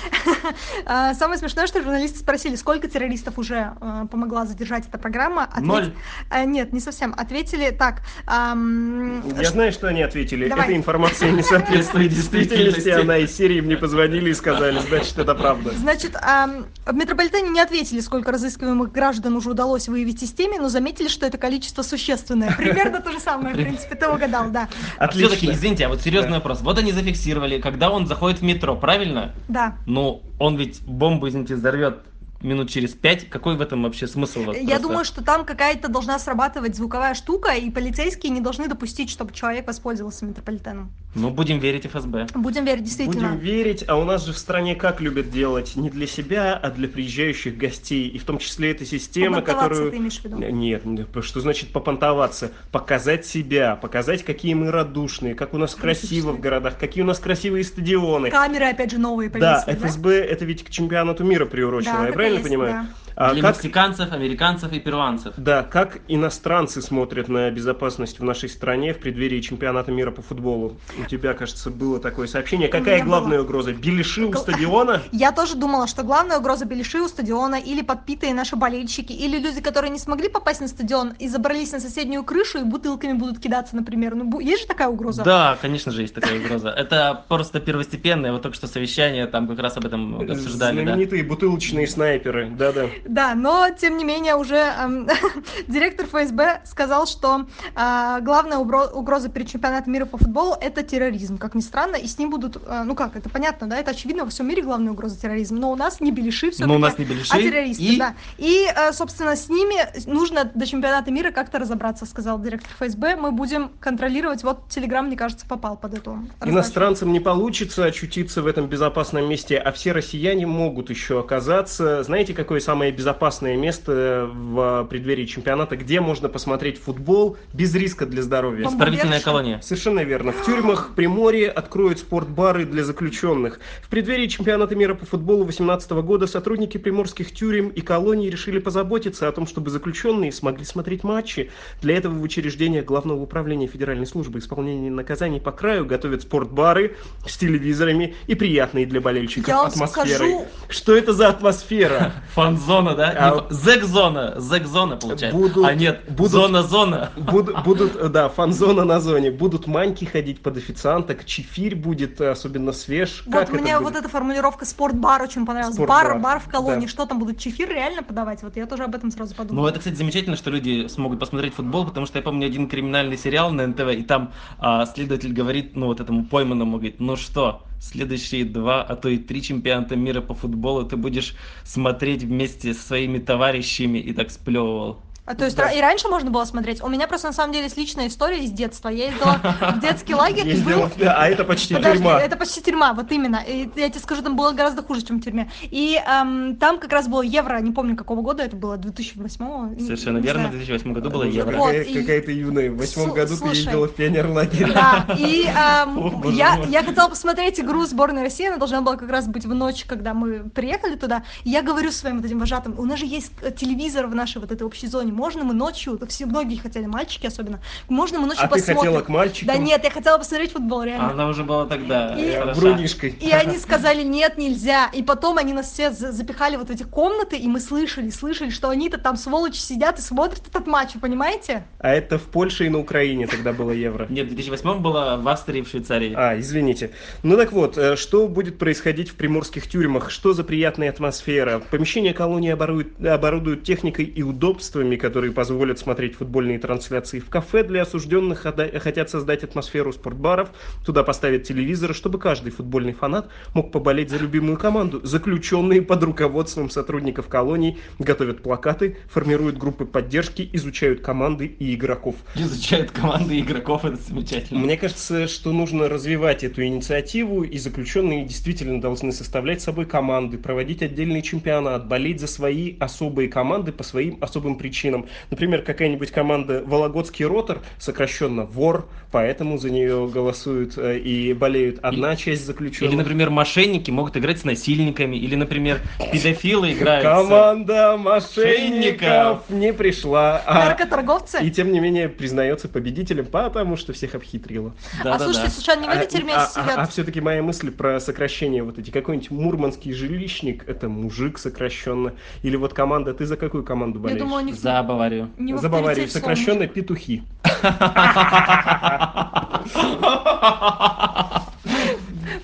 А, 0.87 1.15
самое 1.15 1.39
смешное, 1.39 1.67
что 1.67 1.83
журналисты 1.83 2.21
спросили, 2.21 2.57
сколько 2.57 2.89
террористов 2.89 3.39
уже 3.39 3.73
э, 3.81 4.07
помогла 4.11 4.47
задержать 4.47 4.87
эта 4.89 4.99
программа. 4.99 5.45
Ответ... 5.45 5.65
Ноль. 5.65 5.93
А, 6.31 6.45
нет, 6.45 6.73
не 6.73 6.81
совсем. 6.81 7.15
Ответили 7.17 7.71
так. 7.71 8.03
Я 8.27 9.51
знаю, 9.51 9.73
что 9.73 9.89
они 9.89 10.03
ответили. 10.03 10.47
Эта 10.47 10.75
информация 10.75 11.31
не 11.31 11.43
соответствует 11.43 12.13
действительности. 12.15 12.89
Она 12.89 13.19
из 13.19 13.35
серии 13.37 13.61
мне 13.61 13.77
позвонили 13.77 14.31
и 14.31 14.35
сказали, 14.35 14.79
значит, 14.81 15.19
это 15.19 15.35
правда. 15.35 15.73
Значит, 15.75 16.15
в 16.15 16.95
метрополитене 16.95 17.51
не 17.51 17.61
ответили, 17.61 18.01
сколько 18.01 18.33
разыскиваемых 18.33 18.93
граждан 18.93 19.37
уже 19.37 19.51
удалось 19.51 19.89
выявить 19.89 20.23
из 20.23 20.33
темы, 20.33 20.59
но 20.59 20.69
заметили, 20.69 21.09
что 21.09 21.27
это 21.27 21.39
количество 21.39 21.83
существенное. 21.83 22.55
Примерно 22.57 23.01
то 23.01 23.13
же 23.13 23.21
самое, 23.21 23.55
в 23.55 23.59
принципе, 23.59 23.95
ты 23.95 24.09
угадал, 24.09 24.51
да. 24.51 24.69
Отлично. 24.99 25.29
Все-таки, 25.29 25.53
извините, 25.53 25.87
а 25.87 25.89
вот 25.89 26.01
серьезный 26.01 26.35
вопрос. 26.35 26.61
Вот 26.61 26.79
они 26.79 26.93
зафиксировали, 26.93 27.61
когда 27.61 27.91
он 27.91 28.07
заходит 28.07 28.41
в 28.41 28.43
метро, 28.43 28.77
правильно? 28.77 29.08
Правильно? 29.13 29.35
Да. 29.49 29.77
Ну, 29.87 30.23
он 30.39 30.57
ведь 30.57 30.83
бомбу, 30.83 31.29
извините, 31.29 31.55
взорвет 31.55 32.01
минут 32.41 32.71
через 32.71 32.95
пять. 32.95 33.29
Какой 33.29 33.57
в 33.57 33.61
этом 33.61 33.83
вообще 33.83 34.07
смысл? 34.07 34.45
Вот 34.45 34.57
Я 34.57 34.63
просто? 34.63 34.83
думаю, 34.83 35.05
что 35.05 35.25
там 35.25 35.45
какая-то 35.45 35.89
должна 35.89 36.19
срабатывать 36.19 36.77
звуковая 36.77 37.15
штука, 37.15 37.53
и 37.53 37.71
полицейские 37.71 38.31
не 38.31 38.41
должны 38.41 38.69
допустить, 38.69 39.11
чтобы 39.11 39.33
человек 39.33 39.67
воспользовался 39.67 40.25
метрополитеном. 40.25 40.93
Ну, 41.15 41.31
будем 41.31 41.59
верить 41.59 41.87
ФСБ. 41.87 42.27
Будем 42.35 42.65
верить, 42.65 42.85
действительно. 42.85 43.31
Будем 43.31 43.41
верить, 43.41 43.85
а 43.89 43.97
у 43.97 44.05
нас 44.05 44.27
же 44.27 44.33
в 44.33 44.39
стране 44.39 44.75
как 44.75 45.01
любят 45.01 45.31
делать? 45.31 45.75
Не 45.75 45.91
для 45.91 46.07
себя, 46.07 46.55
а 46.55 46.71
для 46.71 46.87
приезжающих 46.87 47.57
гостей. 47.57 48.09
И 48.09 48.19
в 48.19 48.25
том 48.25 48.39
числе 48.39 48.71
эта 48.71 48.85
система, 48.85 49.43
которую... 49.43 49.91
ты 49.91 49.97
имеешь 49.97 50.21
в 50.21 50.25
виду? 50.25 50.37
Нет, 50.37 50.83
что 51.23 51.41
значит 51.41 51.73
попонтоваться? 51.73 52.53
Показать 52.71 53.27
себя, 53.27 53.77
показать, 53.77 54.23
какие 54.23 54.55
мы 54.55 54.71
радушные, 54.71 55.35
как 55.35 55.55
у 55.55 55.59
нас 55.59 55.75
красиво 55.75 56.33
в 56.33 56.41
городах, 56.41 56.79
какие 56.79 57.03
у 57.03 57.07
нас 57.07 57.19
красивые 57.19 57.65
стадионы. 57.65 58.31
Камеры, 58.31 58.67
опять 58.67 58.91
же, 58.91 58.99
новые 58.99 59.31
повесили, 59.31 59.65
Да, 59.67 59.89
ФСБ 59.89 60.21
да? 60.21 60.25
это 60.27 60.45
ведь 60.45 60.65
к 60.65 60.71
чемпионату 60.71 61.25
мира 61.25 61.47
приурочено, 61.47 61.99
да, 62.01 62.07
я 62.07 62.13
правильно 62.13 62.39
есть, 62.39 62.49
понимаю? 62.49 62.73
Да. 62.73 63.08
А 63.21 63.35
Для 63.35 63.43
как... 63.43 63.57
мексиканцев, 63.57 64.13
американцев 64.13 64.73
и 64.73 64.79
перуанцев. 64.79 65.35
Да, 65.37 65.65
как 65.65 65.99
иностранцы 66.07 66.81
смотрят 66.81 67.29
на 67.29 67.51
безопасность 67.51 68.21
в 68.21 68.23
нашей 68.23 68.49
стране 68.49 68.95
в 68.95 69.01
преддверии 69.01 69.41
чемпионата 69.41 69.91
мира 69.91 70.13
по 70.13 70.23
футболу? 70.23 70.77
У 70.97 71.05
тебя, 71.05 71.35
кажется, 71.35 71.69
было 71.71 71.99
такое 71.99 72.29
сообщение. 72.29 72.69
Какая 72.69 73.03
главная 73.03 73.39
было... 73.39 73.45
угроза? 73.45 73.73
Белиши 73.73 74.25
у 74.25 74.33
стадиона? 74.35 75.03
Я 75.11 75.33
тоже 75.33 75.57
думала, 75.57 75.89
что 75.89 76.05
главная 76.05 76.39
угроза 76.39 76.65
белиши 76.65 77.01
у 77.01 77.09
стадиона 77.09 77.57
или 77.57 77.83
подпитые 77.83 78.35
наши 78.35 78.55
болельщики, 78.55 79.13
или 79.13 79.37
люди, 79.37 79.61
которые 79.61 79.91
не 79.91 79.99
смогли 79.99 80.29
попасть 80.29 80.61
на 80.61 80.69
стадион 80.69 81.15
и 81.19 81.27
забрались 81.27 81.73
на 81.73 81.81
соседнюю 81.81 82.23
крышу 82.23 82.61
и 82.61 82.63
бутылками 82.63 83.15
будут 83.15 83.41
кидаться, 83.41 83.75
например. 83.75 84.15
Ну, 84.15 84.39
есть 84.39 84.63
же 84.63 84.69
такая 84.69 84.87
угроза? 84.87 85.25
Да, 85.25 85.59
конечно 85.61 85.91
же, 85.91 86.03
есть 86.03 86.15
такая 86.15 86.41
угроза. 86.41 86.69
Это 86.69 87.25
просто 87.27 87.59
первостепенное, 87.59 88.31
вот 88.31 88.43
только 88.43 88.57
что 88.57 88.69
совещание, 88.69 89.27
там 89.27 89.49
как 89.49 89.59
раз 89.59 89.77
об 89.77 89.87
этом 89.87 90.21
обсуждали. 90.21 90.85
Знаменитые 90.85 91.25
бутылочные 91.25 91.89
снайперы, 91.89 92.49
да-да. 92.57 92.87
Да, 93.09 93.35
но 93.35 93.69
тем 93.71 93.97
не 93.97 94.05
менее 94.05 94.37
уже 94.37 94.57
директор 95.69 96.07
ФСБ 96.07 96.61
сказал, 96.65 97.07
что 97.07 97.47
э, 97.75 98.19
главная 98.21 98.59
угроза 98.59 99.31
перед 99.31 99.49
чемпионатом 99.49 99.93
мира 99.93 100.05
по 100.05 100.19
футболу 100.19 100.57
это 100.61 100.83
терроризм, 100.83 101.39
как 101.39 101.55
ни 101.55 101.61
странно, 101.61 101.97
и 101.97 102.07
с 102.07 102.19
ним 102.19 102.31
будут, 102.31 102.57
э, 102.57 102.83
ну 102.85 102.95
как, 102.95 103.17
это 103.17 103.31
понятно, 103.31 103.67
да, 103.67 103.79
это 103.79 103.93
очевидно, 103.93 104.25
во 104.25 104.31
всем 104.31 104.47
мире 104.47 104.63
главная 104.63 104.93
угроза 104.93 105.19
терроризм, 105.19 105.57
но 105.57 105.73
у 105.73 105.77
нас 105.77 106.01
не 106.01 106.13
белиши 106.13 106.51
все 106.51 106.67
Но 106.67 106.75
у 106.75 106.79
нас 106.79 106.99
не 106.99 107.07
белиши, 107.07 107.33
а 107.35 107.39
террористы, 107.39 107.83
и... 107.83 107.99
да. 107.99 108.15
И, 108.37 108.67
э, 108.75 108.93
собственно, 108.93 109.37
с 109.37 109.49
ними 109.49 109.77
нужно 110.07 110.45
до 110.45 110.67
чемпионата 110.67 111.11
мира 111.11 111.31
как-то 111.31 111.59
разобраться, 111.59 112.05
сказал 112.05 112.39
директор 112.39 112.71
ФСБ, 112.79 113.17
мы 113.17 113.33
будем 113.33 113.71
контролировать, 113.81 114.45
вот 114.45 114.69
Телеграм, 114.69 115.07
мне 115.07 115.17
кажется, 115.17 115.47
попал 115.47 115.77
под 115.77 115.95
эту 115.95 116.19
Иностранцам 116.45 117.13
не 117.13 117.21
получится 117.21 117.85
очутиться 117.85 118.43
в 118.43 118.47
этом 118.47 118.67
безопасном 118.67 119.29
месте, 119.29 119.57
а 119.57 119.73
все 119.73 119.93
россияне 119.93 120.47
могут 120.47 120.91
еще 120.91 121.21
оказаться, 121.21 122.03
знаете, 122.03 122.35
какое 122.35 122.61
самое 122.61 122.93
безопасное 122.99 123.57
место 123.57 124.29
в 124.29 124.85
преддверии 124.91 125.25
чемпионата, 125.25 125.77
где 125.77 126.01
можно 126.01 126.29
посмотреть 126.29 126.81
футбол 126.81 127.37
без 127.53 127.73
риска 127.73 128.07
для 128.07 128.23
здоровья. 128.23 128.67
Исправительная 128.67 129.21
колония. 129.21 129.61
Совершенно 129.61 130.01
верно. 130.01 130.33
В 130.33 130.45
тюрьмах 130.45 130.91
Приморье 130.97 131.49
откроют 131.49 132.01
спортбары 132.01 132.65
для 132.65 132.83
заключенных. 132.83 133.61
В 133.83 133.89
преддверии 133.89 134.27
чемпионата 134.27 134.75
мира 134.75 134.95
по 134.95 135.07
футболу 135.07 135.45
2018 135.45 135.93
года 135.93 136.27
сотрудники 136.27 136.77
приморских 136.77 137.33
тюрем 137.33 137.69
и 137.69 137.81
колоний 137.83 138.31
решили 138.31 138.59
позаботиться 138.59 139.29
о 139.29 139.33
том, 139.33 139.47
чтобы 139.47 139.71
заключенные 139.71 140.33
смогли 140.33 140.65
смотреть 140.65 141.05
матчи. 141.05 141.53
Для 141.81 141.97
этого 141.97 142.15
в 142.15 142.23
учреждениях 142.23 142.85
Главного 142.85 143.23
управления 143.23 143.69
Федеральной 143.69 144.07
службы 144.07 144.41
исполнения 144.41 144.91
наказаний 144.91 145.41
по 145.41 145.53
краю 145.53 145.87
готовят 145.87 146.23
спортбары 146.23 146.97
с 147.25 147.37
телевизорами 147.37 148.17
и 148.27 148.35
приятные 148.35 148.87
для 148.87 149.01
болельщиков 149.01 149.47
Я 149.47 149.63
атмосферой. 149.63 150.33
Скажу... 150.33 150.47
Что 150.69 150.97
это 150.97 151.13
за 151.13 151.29
атмосфера? 151.29 152.13
Фан-зона, 152.35 152.88
да? 152.95 153.15
А 153.17 153.29
а, 153.31 153.47
зэк-зона, 153.51 154.35
зэк-зона 154.39 154.97
получается. 154.97 155.39
Будут, 155.39 155.65
а 155.65 155.75
нет, 155.75 156.03
будут, 156.09 156.33
зона-зона. 156.33 157.11
Будут, 157.17 157.63
будут, 157.65 158.13
да, 158.13 158.29
фан-зона 158.29 158.85
на 158.85 159.01
зоне. 159.01 159.31
Будут 159.31 159.67
маньки 159.67 160.05
ходить 160.05 160.41
под 160.41 160.57
официанток, 160.57 161.25
чефирь 161.25 161.75
будет 161.77 162.21
особенно 162.21 162.73
свеж. 162.73 163.23
Вот 163.27 163.35
как 163.35 163.51
мне 163.51 163.79
вот 163.79 163.97
эта 163.97 164.09
формулировка 164.09 164.65
спортбар 164.65 165.23
очень 165.23 165.47
понравилась. 165.47 165.75
Спортбар. 165.75 166.15
Бар, 166.15 166.19
бар 166.21 166.41
в 166.41 166.49
колонии. 166.49 166.87
Да. 166.87 166.89
Что 166.89 167.07
там 167.07 167.19
будут 167.19 167.39
чефир 167.39 167.69
реально 167.69 168.03
подавать? 168.03 168.43
Вот 168.43 168.57
я 168.57 168.67
тоже 168.67 168.85
об 168.85 168.95
этом 168.95 169.11
сразу 169.11 169.35
подумала. 169.35 169.65
Ну 169.65 169.69
это, 169.69 169.79
кстати, 169.79 169.95
замечательно, 169.95 170.37
что 170.37 170.51
люди 170.51 170.87
смогут 170.89 171.21
посмотреть 171.21 171.55
футбол, 171.55 171.87
потому 171.87 172.07
что 172.07 172.19
я 172.19 172.23
помню 172.23 172.47
один 172.47 172.69
криминальный 172.69 173.17
сериал 173.17 173.51
на 173.51 173.67
НТВ, 173.67 173.89
и 173.89 174.03
там 174.03 174.33
а, 174.59 174.87
следователь 174.87 175.33
говорит, 175.33 175.77
ну 175.77 175.87
вот 175.87 176.01
этому 176.01 176.25
пойманному, 176.25 176.77
говорит, 176.77 177.01
ну 177.01 177.17
что, 177.17 177.63
следующие 177.81 178.45
два, 178.45 178.83
а 178.83 178.97
то 178.97 179.09
и 179.09 179.19
три 179.19 179.43
чемпионата 179.43 179.97
мира 179.97 180.21
по 180.21 180.35
футболу 180.35 180.85
ты 180.85 180.97
будешь 180.97 181.35
смотреть 181.65 182.23
вместе 182.23 182.75
со 182.75 182.87
своими 182.87 183.19
товарищами 183.19 183.99
и 183.99 184.13
так 184.13 184.31
сплевывал. 184.31 185.01
А 185.31 185.35
то 185.35 185.45
есть 185.45 185.57
Да. 185.59 185.71
и 185.71 185.81
раньше 185.81 186.09
можно 186.09 186.31
было 186.31 186.45
смотреть. 186.47 186.83
У 186.83 186.89
меня 186.89 187.07
просто 187.07 187.27
на 187.27 187.33
самом 187.35 187.53
деле 187.53 187.65
есть 187.65 187.77
личная 187.77 188.09
история 188.09 188.39
из 188.43 188.51
детства. 188.51 188.89
Я 188.89 189.09
ездила 189.09 189.39
в 189.77 189.81
детский 189.81 190.15
лагерь 190.15 190.49
и 190.49 190.61
был... 190.63 190.89
А 191.07 191.29
это 191.29 191.45
почти 191.45 191.75
Подожди, 191.75 191.99
тюрьма. 191.99 192.19
это 192.21 192.37
почти 192.37 192.63
тюрьма, 192.63 192.95
вот 192.95 193.13
именно. 193.13 193.43
И 193.47 193.69
я 193.77 193.91
тебе 193.91 194.01
скажу, 194.01 194.23
там 194.23 194.37
было 194.37 194.53
гораздо 194.53 194.83
хуже, 194.83 195.03
чем 195.03 195.19
в 195.19 195.23
тюрьме. 195.23 195.51
И 195.63 196.01
эм, 196.07 196.57
там 196.57 196.79
как 196.79 196.93
раз 196.93 197.09
было 197.09 197.21
евро, 197.21 197.59
не 197.61 197.73
помню 197.73 197.95
какого 197.97 198.23
года 198.23 198.43
это 198.43 198.57
было, 198.57 198.79
2008 198.79 199.75
не- 199.77 199.85
Совершенно 199.85 200.19
верно, 200.19 200.49
в 200.49 200.53
знаю. 200.53 200.59
2008 200.65 200.93
году 200.95 201.11
было 201.11 201.23
евро. 201.25 201.57
Вот, 201.59 201.67
какая- 201.67 201.83
и- 201.83 202.01
Какая 202.01 202.23
ты 202.23 202.33
юная. 202.33 202.71
В 202.71 202.79
восьмом 202.79 203.11
году 203.13 203.35
ты 203.35 203.37
слушай. 203.37 203.57
ездила 203.59 203.87
в 203.87 203.95
пионерлагерь. 203.95 204.73
Да, 204.73 205.07
и 205.19 205.45
эм, 205.45 205.99
О, 206.27 206.31
я, 206.31 206.57
мой. 206.57 206.69
я 206.71 206.83
хотела 206.83 207.09
посмотреть 207.09 207.61
игру 207.61 207.85
сборной 207.85 208.23
России, 208.23 208.47
она 208.47 208.57
должна 208.57 208.81
была 208.81 208.97
как 208.97 209.11
раз 209.11 209.27
быть 209.27 209.45
в 209.45 209.55
ночь, 209.55 209.85
когда 209.85 210.15
мы 210.15 210.49
приехали 210.51 210.95
туда. 210.97 211.25
И 211.45 211.51
я 211.51 211.63
говорю 211.63 211.91
своим 211.91 212.17
вот 212.17 212.25
этим 212.27 212.39
вожатым, 212.39 212.79
у 212.79 212.85
нас 212.85 212.99
же 212.99 213.07
есть 213.07 213.33
э, 213.43 213.51
телевизор 213.51 214.07
в 214.07 214.15
нашей 214.15 214.39
вот 214.41 214.51
этой 214.53 214.63
общей 214.63 214.87
зоне, 214.87 215.13
можно 215.19 215.43
мы 215.45 215.53
ночью, 215.53 215.99
все 216.09 216.27
многие 216.27 216.57
хотели, 216.57 216.87
мальчики 216.87 217.27
особенно, 217.27 217.61
можно 217.89 218.21
мы 218.21 218.29
ночью 218.29 218.45
А 218.45 218.49
ты 218.49 218.55
посмотрим. 218.55 218.77
хотела 218.79 219.01
к 219.03 219.09
мальчикам? 219.09 219.49
Да 219.49 219.57
нет, 219.57 219.83
я 219.85 219.91
хотела 219.91 220.17
посмотреть 220.19 220.53
футбол, 220.53 220.85
реально. 220.85 221.11
Она 221.11 221.29
уже 221.29 221.43
была 221.45 221.67
тогда 221.67 222.15
И-. 222.17 222.55
Брунишкой. 222.55 223.11
И 223.21 223.31
они 223.31 223.59
сказали, 223.59 224.03
нет, 224.05 224.39
нельзя. 224.39 224.87
И 224.95 225.03
потом 225.03 225.39
они 225.39 225.53
нас 225.53 225.73
все 225.73 225.91
за- 225.91 226.13
запихали 226.13 226.57
вот 226.57 226.69
в 226.69 226.71
эти 226.71 226.85
комнаты, 226.85 227.37
и 227.37 227.49
мы 227.49 227.59
слышали, 227.61 228.11
слышали, 228.11 228.51
что 228.51 228.69
они-то 228.69 228.99
там 228.99 229.17
сволочи 229.17 229.59
сидят 229.59 229.99
и 229.99 230.03
смотрят 230.03 230.47
этот 230.47 230.67
матч, 230.67 230.95
вы 230.95 231.01
понимаете? 231.01 231.65
А 231.81 231.91
это 231.91 232.19
в 232.19 232.23
Польше 232.23 232.67
и 232.67 232.69
на 232.69 232.79
Украине 232.79 233.27
тогда 233.27 233.53
было 233.53 233.73
евро. 233.73 234.07
Нет, 234.09 234.27
в 234.27 234.29
2008 234.35 234.79
было 234.81 235.17
в 235.21 235.27
Австрии 235.29 235.59
и 235.61 235.63
в 235.63 235.69
Швейцарии. 235.69 236.13
А, 236.17 236.39
извините. 236.39 236.91
Ну 237.25 237.37
так 237.37 237.53
вот, 237.53 237.77
э, 237.77 237.97
что 237.97 238.29
будет 238.29 238.59
происходить 238.59 239.11
в 239.11 239.15
приморских 239.15 239.67
тюрьмах? 239.69 240.11
Что 240.11 240.33
за 240.33 240.45
приятная 240.45 240.91
атмосфера? 240.91 241.59
Помещение 241.71 242.15
колонии 242.15 242.51
оборудуют, 242.51 243.05
оборудуют 243.05 243.65
техникой 243.65 244.05
и 244.05 244.23
удобствами, 244.23 244.97
которые 244.97 245.08
позволят 245.11 245.79
смотреть 245.79 246.15
футбольные 246.17 246.59
трансляции 246.59 247.19
в 247.19 247.29
кафе 247.29 247.63
для 247.63 247.83
осужденных. 247.83 248.47
Хотят 248.83 249.11
создать 249.11 249.45
атмосферу 249.45 249.93
спортбаров. 249.93 250.51
Туда 250.85 251.03
поставят 251.03 251.45
телевизоры, 251.45 251.95
чтобы 251.95 252.19
каждый 252.19 252.51
футбольный 252.51 252.93
фанат 252.93 253.29
мог 253.55 253.73
поболеть 253.73 254.11
за 254.11 254.19
любимую 254.19 254.57
команду. 254.57 255.01
Заключенные 255.03 255.83
под 255.83 256.03
руководством 256.03 256.71
сотрудников 256.71 257.29
колоний 257.29 257.79
готовят 257.99 258.43
плакаты, 258.43 258.97
формируют 259.11 259.59
группы 259.59 259.85
поддержки, 259.85 260.49
изучают 260.53 261.01
команды 261.01 261.47
и 261.47 261.75
игроков. 261.75 262.17
Изучают 262.35 262.91
команды 262.91 263.41
игроков, 263.41 263.85
это 263.85 263.97
замечательно. 263.97 264.61
Мне 264.61 264.77
кажется, 264.77 265.29
что 265.29 265.53
нужно 265.53 265.89
развивать 265.89 266.45
эту 266.45 266.65
инициативу, 266.65 267.43
и 267.43 267.59
заключенные 267.59 268.25
действительно 268.25 268.81
должны 268.81 269.13
составлять 269.13 269.61
собой 269.61 269.87
команды, 269.87 270.39
проводить 270.39 270.83
отдельный 270.83 271.23
чемпионат, 271.23 271.87
болеть 271.87 272.21
за 272.21 272.27
свои 272.27 272.77
особые 272.79 273.29
команды 273.29 273.73
по 273.73 273.83
своим 273.83 274.19
особым 274.21 274.57
причинам. 274.57 274.88
Например, 275.31 275.63
какая-нибудь 275.63 276.11
команда 276.11 276.63
Вологодский 276.67 277.25
Ротор, 277.25 277.61
сокращенно 277.79 278.45
ВОР, 278.45 278.87
поэтому 279.11 279.59
за 279.59 279.71
нее 279.71 280.09
голосуют 280.13 280.77
э, 280.77 280.99
и 280.99 281.33
болеют 281.33 281.79
одна 281.83 282.17
часть 282.17 282.45
заключенных. 282.47 282.93
Или, 282.93 282.99
например, 282.99 283.31
мошенники 283.31 283.91
могут 283.91 284.17
играть 284.17 284.41
с 284.41 284.45
насильниками, 284.45 285.17
или, 285.17 285.35
например, 285.35 285.81
педофилы 286.13 286.73
играют 286.73 287.05
с- 287.05 287.09
Команда 287.29 287.97
мошенников 287.97 289.49
не 289.51 289.73
пришла. 289.73 290.43
а- 290.47 290.67
Наркоторговцы? 290.67 291.39
И 291.43 291.51
тем 291.51 291.73
не 291.73 291.81
менее 291.81 292.09
признается 292.09 292.69
победителем, 292.69 293.27
потому 293.27 293.77
что 293.77 293.93
всех 293.93 294.15
обхитрила. 294.15 294.75
а 295.01 295.05
Да-да-да. 295.05 295.25
слушайте, 295.25 295.51
случайно 295.51 295.83
не 295.83 295.89
в 295.89 295.91
этой 295.93 296.07
тюрьме 296.09 296.35
а, 296.35 296.47
сидят? 296.47 296.91
все-таки 296.91 297.21
моя 297.21 297.43
мысль 297.43 297.71
про 297.71 298.01
сокращение 298.01 298.63
вот 298.63 298.79
эти. 298.79 298.91
Какой-нибудь 298.91 299.31
мурманский 299.31 299.93
жилищник, 299.93 300.69
это 300.69 300.89
мужик 300.89 301.39
сокращенно. 301.39 302.13
Или 302.43 302.57
вот 302.57 302.73
команда, 302.75 303.15
ты 303.15 303.27
за 303.27 303.37
какую 303.37 303.65
команду 303.65 303.99
Я 303.99 304.03
болеешь? 304.05 304.21
думаю, 304.21 304.43
у 304.43 304.47
них 304.47 304.55
За 304.79 304.83
Баварию. 304.85 305.29
не 305.39 305.53
в 305.55 305.59
за 305.59 305.69
Баварию. 305.69 306.09
Сокращенно 306.09 306.67
петухи. 306.69 307.23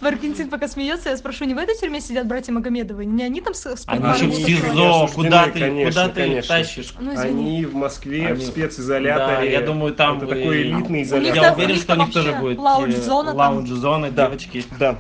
В 0.01 0.07
Аргентине 0.07 0.51
пока 0.51 0.69
смеется, 0.69 1.11
я 1.11 1.17
спрошу, 1.17 1.45
не 1.45 1.55
в 1.55 1.59
этой 1.59 1.75
тюрьме 1.77 2.01
сидят 2.01 2.27
братья 2.27 2.53
Магомедовы? 2.53 3.05
Не 3.07 3.25
они 3.25 3.41
там 3.41 3.55
с, 3.55 3.67
Они 3.87 4.05
еще 4.07 4.27
в? 4.27 4.35
СИЗО, 4.35 5.09
куда 5.15 5.45
ты, 5.47 5.61
конечно, 5.61 5.91
куда 6.03 6.09
ты 6.09 6.21
конечно. 6.23 6.57
тащишь? 6.57 6.95
Ну. 7.01 7.19
Они 7.19 7.65
в 7.65 7.75
Москве, 7.75 8.29
в 8.29 8.33
Они- 8.33 8.45
специзоляторе. 8.45 9.37
Да, 9.37 9.43
я 9.43 9.61
думаю, 9.63 9.95
там 9.95 10.19
Это 10.19 10.27
вы- 10.27 10.35
такой 10.35 10.63
элитный 10.63 11.03
изолятор. 11.05 11.43
Я 11.43 11.53
уверен, 11.55 11.77
что 11.77 11.95
у 11.95 11.97
них 11.97 12.13
тоже 12.13 12.33
будет 12.35 12.59
лаунж-зона 12.59 13.29
там. 13.31 13.37
лаунж-зона, 13.39 14.11
Да. 14.11 14.27
девочки. 14.27 14.65
Да. 14.79 14.97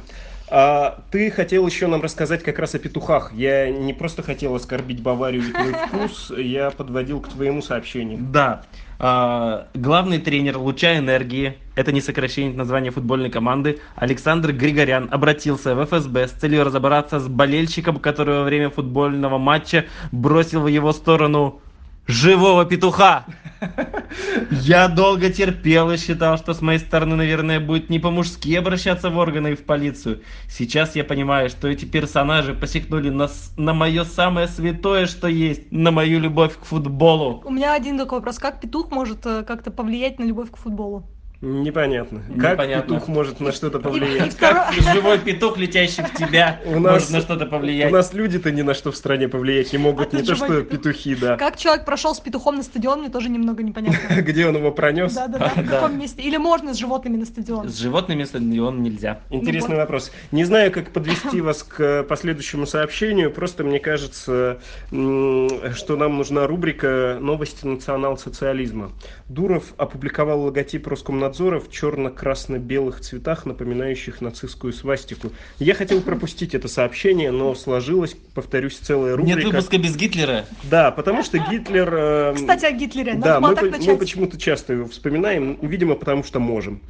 А, 0.56 1.00
ты 1.10 1.32
хотел 1.32 1.66
еще 1.66 1.88
нам 1.88 2.00
рассказать 2.00 2.44
как 2.44 2.60
раз 2.60 2.76
о 2.76 2.78
петухах. 2.78 3.32
Я 3.32 3.68
не 3.70 3.92
просто 3.92 4.22
хотел 4.22 4.54
оскорбить 4.54 5.02
Баварию 5.02 5.48
и 5.48 5.50
твой 5.50 5.72
вкус, 5.72 6.32
я 6.38 6.70
подводил 6.70 7.20
к 7.20 7.28
твоему 7.28 7.60
сообщению. 7.60 8.20
Да. 8.20 8.62
А, 9.00 9.66
главный 9.74 10.20
тренер 10.20 10.58
Луча 10.58 10.96
Энергии, 10.96 11.58
это 11.74 11.90
не 11.90 12.00
сокращение 12.00 12.56
названия 12.56 12.92
футбольной 12.92 13.30
команды, 13.30 13.80
Александр 13.96 14.52
Григорян 14.52 15.08
обратился 15.10 15.74
в 15.74 15.84
ФСБ 15.86 16.28
с 16.28 16.30
целью 16.30 16.62
разобраться 16.62 17.18
с 17.18 17.26
болельщиком, 17.26 17.96
который 17.96 18.36
во 18.36 18.44
время 18.44 18.70
футбольного 18.70 19.38
матча 19.38 19.86
бросил 20.12 20.60
в 20.60 20.68
его 20.68 20.92
сторону 20.92 21.62
живого 22.06 22.64
петуха. 22.64 23.26
Я 24.50 24.88
долго 24.88 25.30
терпел 25.30 25.90
и 25.90 25.96
считал, 25.96 26.36
что 26.38 26.54
с 26.54 26.60
моей 26.60 26.78
стороны, 26.78 27.16
наверное, 27.16 27.60
будет 27.60 27.90
не 27.90 27.98
по-мужски 27.98 28.54
обращаться 28.54 29.10
в 29.10 29.16
органы 29.16 29.52
и 29.52 29.54
в 29.54 29.64
полицию. 29.64 30.22
Сейчас 30.48 30.96
я 30.96 31.04
понимаю, 31.04 31.48
что 31.48 31.68
эти 31.68 31.84
персонажи 31.84 32.54
посягнули 32.54 33.10
на, 33.10 33.28
на 33.56 33.72
мое 33.72 34.04
самое 34.04 34.48
святое, 34.48 35.06
что 35.06 35.28
есть, 35.28 35.72
на 35.72 35.90
мою 35.90 36.20
любовь 36.20 36.58
к 36.58 36.64
футболу. 36.64 37.42
У 37.44 37.50
меня 37.50 37.74
один 37.74 37.98
такой 37.98 38.18
вопрос. 38.18 38.38
Как 38.38 38.60
петух 38.60 38.90
может 38.90 39.24
э, 39.26 39.42
как-то 39.44 39.70
повлиять 39.70 40.18
на 40.18 40.24
любовь 40.24 40.50
к 40.50 40.56
футболу? 40.56 41.04
Непонятно. 41.44 42.22
Как 42.40 42.52
Непонятно. 42.54 42.94
петух 42.94 43.08
может 43.08 43.38
на 43.40 43.52
что-то 43.52 43.78
повлиять? 43.78 44.34
Как 44.36 44.72
живой 44.72 45.18
петух, 45.18 45.58
летящий 45.58 46.02
в 46.02 46.14
тебя, 46.14 46.58
У 46.66 46.80
нас- 46.80 46.92
может 46.94 47.10
на 47.10 47.20
что-то 47.20 47.44
У 47.44 47.48
повлиять. 47.48 47.92
нас 47.92 48.14
люди-то 48.14 48.50
ни 48.50 48.62
на 48.62 48.72
что 48.72 48.90
в 48.92 48.96
стране 48.96 49.28
повлиять 49.28 49.72
не 49.72 49.78
могут, 49.78 50.14
А 50.14 50.16
не 50.16 50.22
то 50.22 50.34
что 50.34 50.46
петух. 50.62 50.68
петухи, 50.68 51.14
да. 51.14 51.36
Как 51.36 51.56
человек 51.58 51.84
прошел 51.84 52.14
с 52.14 52.20
петухом 52.20 52.56
на 52.56 52.62
стадион, 52.62 53.00
мне 53.00 53.10
тоже 53.10 53.28
немного 53.28 53.62
непонятно. 53.62 54.14
Где 54.22 54.46
он 54.46 54.56
его 54.56 54.70
пронес? 54.72 55.12
Да-да-да, 55.12 55.48
в 55.56 55.68
Да. 55.68 55.80
каком 55.80 55.98
месте? 55.98 56.22
Или 56.22 56.38
можно 56.38 56.72
с 56.72 56.78
животными 56.78 57.18
на 57.18 57.26
стадион? 57.26 57.68
С 57.68 57.76
животными 57.78 58.24
стадион 58.24 58.82
нельзя. 58.82 59.20
Интересный 59.28 59.74
Ну, 59.74 59.80
вопрос. 59.80 60.10
Не 60.32 60.44
знаю, 60.44 60.72
как 60.72 60.90
подвести 60.92 61.42
вас 61.42 61.62
к 61.62 62.04
последующему 62.04 62.64
сообщению, 62.66 63.30
просто 63.30 63.64
мне 63.64 63.80
кажется, 63.80 64.60
что 64.90 65.96
нам 65.96 66.16
нужна 66.16 66.46
рубрика 66.46 67.18
«Новости 67.20 67.66
национал-социализма». 67.66 68.92
Дуров 69.28 69.74
опубликовал 69.76 70.40
логотип 70.42 70.86
Роскомнадзора 70.86 71.33
в 71.38 71.70
черно-красно-белых 71.70 73.00
цветах, 73.00 73.46
напоминающих 73.46 74.20
нацистскую 74.20 74.72
свастику. 74.72 75.32
Я 75.58 75.74
хотел 75.74 76.00
пропустить 76.00 76.54
это 76.54 76.68
сообщение, 76.68 77.30
но 77.30 77.54
сложилась, 77.54 78.16
повторюсь, 78.34 78.76
целая 78.78 79.16
рубрика. 79.16 79.36
Нет 79.38 79.46
выпуска 79.46 79.78
без 79.78 79.96
Гитлера. 79.96 80.44
Да, 80.64 80.90
потому 80.90 81.22
что 81.22 81.38
Гитлер... 81.38 81.94
эм, 81.94 82.36
Кстати, 82.36 82.64
о 82.66 82.72
Гитлере. 82.72 83.14
Да, 83.14 83.40
Надо 83.40 83.40
мы, 83.40 83.56
по- 83.56 83.64
мы 83.64 83.70
начать. 83.78 83.98
почему-то 83.98 84.38
часто 84.38 84.72
его 84.74 84.86
вспоминаем, 84.88 85.58
видимо, 85.62 85.94
потому 85.94 86.22
что 86.24 86.40
можем. 86.40 86.80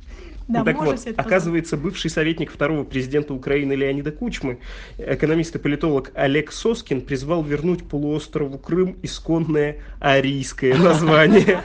Да, 0.47 0.63
так 0.63 0.77
вот, 0.77 1.01
оказывается, 1.17 1.77
бывший 1.77 2.11
советник 2.11 2.53
второго 2.53 2.85
президента 2.85 3.33
Украины 3.33 3.73
Леонида 3.73 4.13
Кучмы, 4.13 4.59
экономист 4.99 5.57
и 5.57 5.59
политолог 5.59 6.11
Олег 6.15 6.53
Соскин 6.53 7.01
призвал 7.01 7.43
вернуть 7.43 7.89
полуострову 7.89 8.59
Крым 8.59 8.99
исконное 9.03 9.79
арийское 10.01 10.75
название. 10.79 11.63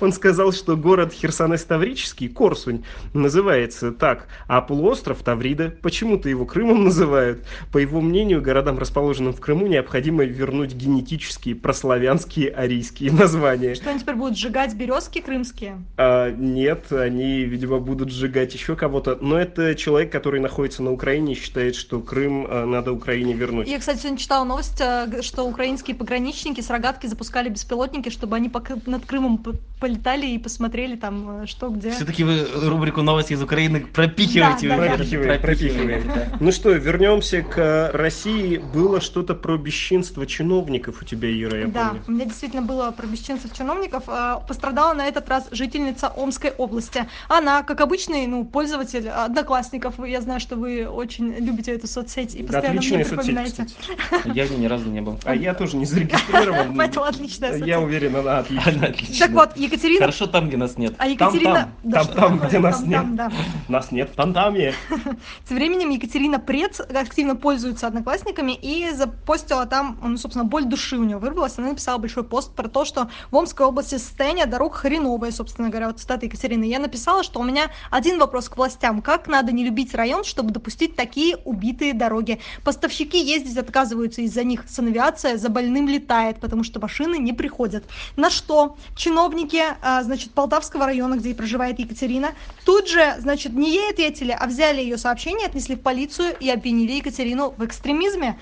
Он 0.00 0.12
сказал, 0.12 0.52
что 0.52 0.76
город 0.76 1.12
Херсонес-Таврический, 1.12 2.28
Корсунь, 2.28 2.84
называется 3.14 3.90
так, 3.90 4.28
а 4.46 4.60
полуостров 4.60 5.22
Таврида 5.22 5.74
почему-то 5.82 6.28
его 6.28 6.46
Крымом 6.46 6.84
называют. 6.84 7.44
По 7.72 7.78
его 7.78 8.00
мнению, 8.00 8.42
городам, 8.42 8.78
расположенным 8.78 9.32
в 9.32 9.40
Крыму, 9.40 9.66
необходимо 9.66 10.24
вернуть 10.24 10.74
генетические 10.74 11.56
прославянские 11.56 12.50
арийские 12.50 13.10
названия. 13.12 13.74
Что 13.74 13.90
они 13.90 13.98
теперь 13.98 14.14
будут 14.14 14.38
сжигать 14.38 14.74
березки 14.74 15.20
крымские? 15.20 15.82
А, 15.96 16.30
нет, 16.30 16.92
они, 16.92 17.42
видимо, 17.42 17.71
будут 17.78 18.10
сжигать 18.10 18.54
еще 18.54 18.76
кого-то. 18.76 19.18
Но 19.20 19.38
это 19.38 19.74
человек, 19.74 20.12
который 20.12 20.40
находится 20.40 20.82
на 20.82 20.92
Украине 20.92 21.32
и 21.32 21.36
считает, 21.36 21.74
что 21.74 22.00
Крым 22.00 22.46
а, 22.48 22.66
надо 22.66 22.92
Украине 22.92 23.34
вернуть. 23.34 23.68
Я, 23.68 23.78
кстати, 23.78 23.98
сегодня 23.98 24.18
читала 24.18 24.44
новость, 24.44 24.80
э, 24.80 25.22
что 25.22 25.44
украинские 25.44 25.96
пограничники 25.96 26.60
с 26.60 26.70
рогатки 26.70 27.06
запускали 27.06 27.48
беспилотники, 27.48 28.08
чтобы 28.08 28.36
они 28.36 28.50
над 28.86 29.06
Крымом 29.06 29.38
полетали 29.82 30.26
и 30.26 30.38
посмотрели 30.38 30.94
там, 30.94 31.42
э, 31.42 31.46
что 31.46 31.68
где. 31.68 31.90
Все-таки 31.90 32.22
вы 32.22 32.46
рубрику 32.68 33.02
«Новости 33.02 33.32
из 33.32 33.42
Украины» 33.42 33.80
пропихиваете. 33.80 34.68
Да, 34.68 34.76
да, 34.76 34.82
Пропихиваем, 34.94 35.40
пропихиваете, 35.40 36.06
пропихиваем. 36.08 36.30
да. 36.30 36.36
Ну 36.38 36.52
что, 36.52 36.70
вернемся 36.70 37.42
к 37.42 37.90
России. 37.92 38.58
Было 38.58 39.00
что-то 39.00 39.34
про 39.34 39.56
бесчинство 39.58 40.24
чиновников 40.24 41.02
у 41.02 41.04
тебя, 41.04 41.28
Ира, 41.28 41.58
я 41.58 41.66
Да, 41.66 41.88
помню. 41.88 42.02
у 42.06 42.12
меня 42.12 42.24
действительно 42.26 42.62
было 42.62 42.92
про 42.92 43.06
бесчинцев 43.08 43.52
чиновников. 43.52 44.04
Э, 44.06 44.36
Пострадала 44.46 44.94
на 44.94 45.06
этот 45.08 45.28
раз 45.28 45.48
жительница 45.50 46.08
Омской 46.16 46.50
области. 46.56 47.08
Она, 47.28 47.64
как 47.64 47.80
обычный 47.80 48.28
ну, 48.28 48.44
пользователь 48.44 49.08
одноклассников, 49.08 49.94
я 50.06 50.20
знаю, 50.20 50.38
что 50.38 50.54
вы 50.54 50.86
очень 50.86 51.34
любите 51.44 51.72
эту 51.72 51.88
соцсеть 51.88 52.36
и 52.36 52.42
постоянно 52.44 52.68
Отличная 52.78 52.98
мне 52.98 53.04
соцсеть, 53.04 53.18
припоминаете. 53.26 53.66
кстати. 53.66 54.32
Я 54.38 54.44
в 54.46 54.50
ней 54.52 54.58
ни 54.58 54.66
разу 54.66 54.88
не 54.88 55.00
был. 55.00 55.18
А 55.24 55.34
я 55.34 55.54
тоже 55.54 55.76
не 55.76 55.86
зарегистрирован. 55.86 56.74
Поэтому 56.78 57.04
отличная 57.06 57.50
Я 57.56 57.58
соцсеть. 57.58 57.76
уверен, 57.84 58.14
она 58.16 58.38
отличная. 58.38 58.74
Она 58.74 58.86
отличная. 58.86 59.18
Так 59.18 59.30
вот, 59.32 59.56
Екатерина... 59.72 60.00
Хорошо 60.00 60.26
там, 60.26 60.48
где 60.48 60.56
нас 60.56 60.76
нет. 60.78 60.94
А 60.98 61.06
Екатерина... 61.06 61.54
Там-там, 61.54 61.72
Да 61.82 62.04
там, 62.04 62.14
там, 62.14 62.32
такое? 62.34 62.48
где 62.48 62.58
нас 62.58 62.80
Там, 62.80 62.88
нет. 62.88 63.00
там, 63.00 63.16
да. 63.16 63.32
Нас 63.68 63.92
нет 63.92 64.10
в 64.10 64.14
Тантаме. 64.14 64.74
Тем 65.48 65.56
временем 65.56 65.90
Екатерина 65.90 66.38
Прец 66.38 66.80
активно 66.80 67.36
пользуется 67.36 67.86
одноклассниками 67.86 68.52
и 68.52 68.90
запостила 68.92 69.66
там, 69.66 69.98
ну, 70.02 70.16
собственно, 70.16 70.44
боль 70.44 70.64
души 70.64 70.98
у 70.98 71.04
нее 71.04 71.18
вырвалась. 71.18 71.58
Она 71.58 71.68
написала 71.68 71.98
большой 71.98 72.24
пост 72.24 72.54
про 72.54 72.68
то, 72.68 72.84
что 72.84 73.08
в 73.30 73.36
Омской 73.36 73.66
области 73.66 73.96
состояние 73.96 74.46
дорог 74.46 74.74
хреновое, 74.74 75.30
собственно 75.30 75.68
говоря, 75.68 75.86
вот 75.88 75.98
цитата 75.98 76.26
Екатерины. 76.26 76.64
Я 76.64 76.78
написала, 76.78 77.22
что 77.22 77.40
у 77.40 77.44
меня 77.44 77.70
один 77.90 78.18
вопрос 78.18 78.48
к 78.48 78.56
властям. 78.56 79.02
Как 79.02 79.28
надо 79.28 79.52
не 79.52 79.64
любить 79.64 79.94
район, 79.94 80.24
чтобы 80.24 80.50
допустить 80.50 80.96
такие 80.96 81.36
убитые 81.44 81.94
дороги? 81.94 82.40
Поставщики 82.64 83.18
ездить 83.18 83.56
отказываются 83.56 84.22
из-за 84.22 84.44
них. 84.44 84.64
Санавиация 84.68 85.36
за 85.38 85.48
больным 85.48 85.88
летает, 85.88 86.40
потому 86.40 86.64
что 86.64 86.80
машины 86.80 87.16
не 87.18 87.32
приходят. 87.32 87.84
На 88.16 88.30
что 88.30 88.76
чиновники, 88.96 89.61
а, 89.80 90.02
значит, 90.02 90.32
Полтавского 90.32 90.86
района, 90.86 91.16
где 91.16 91.34
проживает 91.34 91.78
Екатерина, 91.78 92.32
тут 92.64 92.88
же, 92.88 93.16
значит, 93.18 93.52
не 93.52 93.70
ей 93.70 93.90
ответили, 93.90 94.36
а 94.38 94.46
взяли 94.46 94.80
ее 94.80 94.98
сообщение, 94.98 95.46
отнесли 95.46 95.76
в 95.76 95.80
полицию 95.80 96.34
и 96.38 96.50
обвинили 96.50 96.92
Екатерину 96.92 97.54
в 97.56 97.64
экстремизме. 97.64 98.38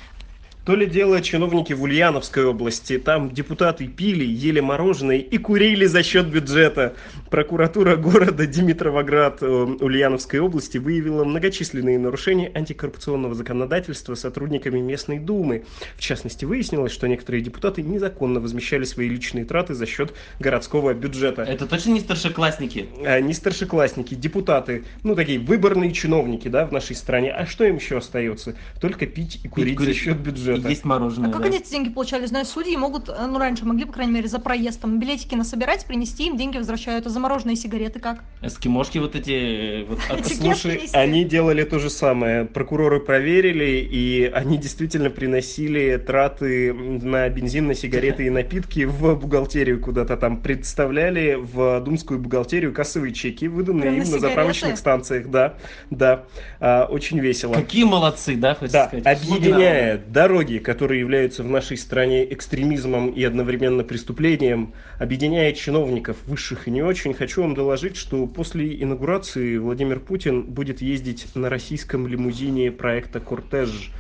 То 0.64 0.76
ли 0.76 0.86
дело 0.86 1.22
чиновники 1.22 1.72
в 1.72 1.82
Ульяновской 1.82 2.44
области. 2.44 2.98
Там 2.98 3.30
депутаты 3.30 3.88
пили, 3.88 4.24
ели 4.24 4.60
мороженое 4.60 5.16
и 5.16 5.38
курили 5.38 5.86
за 5.86 6.02
счет 6.02 6.26
бюджета. 6.26 6.94
Прокуратура 7.30 7.96
города 7.96 8.46
Димитровоград 8.46 9.42
э, 9.42 9.46
Ульяновской 9.46 10.38
области 10.38 10.76
выявила 10.76 11.24
многочисленные 11.24 11.98
нарушения 11.98 12.52
антикоррупционного 12.54 13.34
законодательства 13.34 14.14
сотрудниками 14.14 14.80
местной 14.80 15.18
думы. 15.18 15.64
В 15.96 16.00
частности, 16.00 16.44
выяснилось, 16.44 16.92
что 16.92 17.08
некоторые 17.08 17.42
депутаты 17.42 17.80
незаконно 17.80 18.38
возмещали 18.38 18.84
свои 18.84 19.08
личные 19.08 19.46
траты 19.46 19.72
за 19.72 19.86
счет 19.86 20.12
городского 20.40 20.92
бюджета. 20.92 21.42
Это 21.42 21.66
точно 21.66 21.92
не 21.92 22.00
старшеклассники? 22.00 22.86
А, 23.02 23.20
не 23.20 23.32
старшеклассники, 23.32 24.14
депутаты, 24.14 24.84
ну 25.04 25.14
такие 25.14 25.38
выборные 25.38 25.92
чиновники, 25.92 26.48
да, 26.48 26.66
в 26.66 26.72
нашей 26.72 26.96
стране. 26.96 27.32
А 27.32 27.46
что 27.46 27.64
им 27.64 27.76
еще 27.76 27.96
остается? 27.96 28.56
Только 28.78 29.06
пить 29.06 29.40
и 29.42 29.48
курить 29.48 29.78
за 29.78 29.84
курить. 29.84 29.96
счет 29.96 30.18
бюджета. 30.18 30.49
И 30.56 30.68
есть 30.68 30.84
мороженое. 30.84 31.30
А 31.30 31.32
как 31.32 31.42
да. 31.42 31.48
они 31.48 31.58
эти 31.58 31.70
деньги 31.70 31.88
получали? 31.90 32.26
Знаю, 32.26 32.44
судьи 32.44 32.76
могут, 32.76 33.08
э, 33.08 33.26
ну, 33.26 33.38
раньше 33.38 33.64
могли, 33.64 33.84
по 33.84 33.92
крайней 33.92 34.12
мере, 34.12 34.28
за 34.28 34.38
проезд 34.38 34.80
там 34.80 34.98
билетики 34.98 35.34
насобирать, 35.34 35.86
принести, 35.86 36.26
им 36.26 36.36
деньги 36.36 36.56
возвращают. 36.58 37.06
А 37.06 37.10
замороженные 37.10 37.56
сигареты 37.56 38.00
как? 38.00 38.24
Эскимошки 38.42 38.98
вот 38.98 39.14
эти... 39.16 39.82
э, 39.82 39.84
Вот, 39.84 39.98
Слушай, 40.26 40.88
они 40.92 41.24
делали 41.24 41.64
то 41.64 41.78
же 41.78 41.90
самое. 41.90 42.44
Прокуроры 42.44 43.00
проверили, 43.00 43.86
и 43.90 44.24
они 44.32 44.56
действительно 44.58 45.10
приносили 45.10 45.96
траты 45.96 46.72
на 46.72 47.28
бензин, 47.28 47.66
на 47.66 47.74
сигареты 47.74 48.26
и 48.26 48.30
напитки 48.30 48.84
в 48.84 49.14
бухгалтерию 49.16 49.80
куда-то 49.80 50.16
там. 50.16 50.40
Представляли 50.40 51.34
в 51.40 51.80
думскую 51.80 52.18
бухгалтерию 52.20 52.72
кассовые 52.72 53.12
чеки, 53.12 53.48
выданные 53.48 53.92
им 53.92 53.98
на 53.98 54.18
заправочных 54.18 54.78
станциях. 54.78 55.28
Да, 55.28 55.54
да. 55.90 56.24
А, 56.60 56.86
очень 56.86 57.18
весело. 57.18 57.54
Какие 57.54 57.84
молодцы, 57.84 58.36
да, 58.36 58.54
хочется 58.54 58.78
Да, 58.78 58.86
сказать? 58.88 59.06
объединяя 59.06 59.98
дороги, 59.98 60.39
которые 60.58 61.00
являются 61.00 61.42
в 61.42 61.48
нашей 61.50 61.76
стране 61.76 62.32
экстремизмом 62.32 63.10
и 63.10 63.22
одновременно 63.22 63.84
преступлением, 63.84 64.72
объединяя 64.98 65.52
чиновников 65.52 66.16
высших 66.26 66.66
и 66.66 66.70
не 66.70 66.82
очень, 66.82 67.12
хочу 67.14 67.42
вам 67.42 67.54
доложить, 67.54 67.96
что 67.96 68.26
после 68.26 68.82
инаугурации 68.82 69.58
Владимир 69.58 70.00
Путин 70.00 70.42
будет 70.42 70.80
ездить 70.80 71.26
на 71.34 71.50
российском 71.50 72.06
лимузине 72.06 72.72
проекта 72.72 73.20
«Кортеж». 73.20 73.92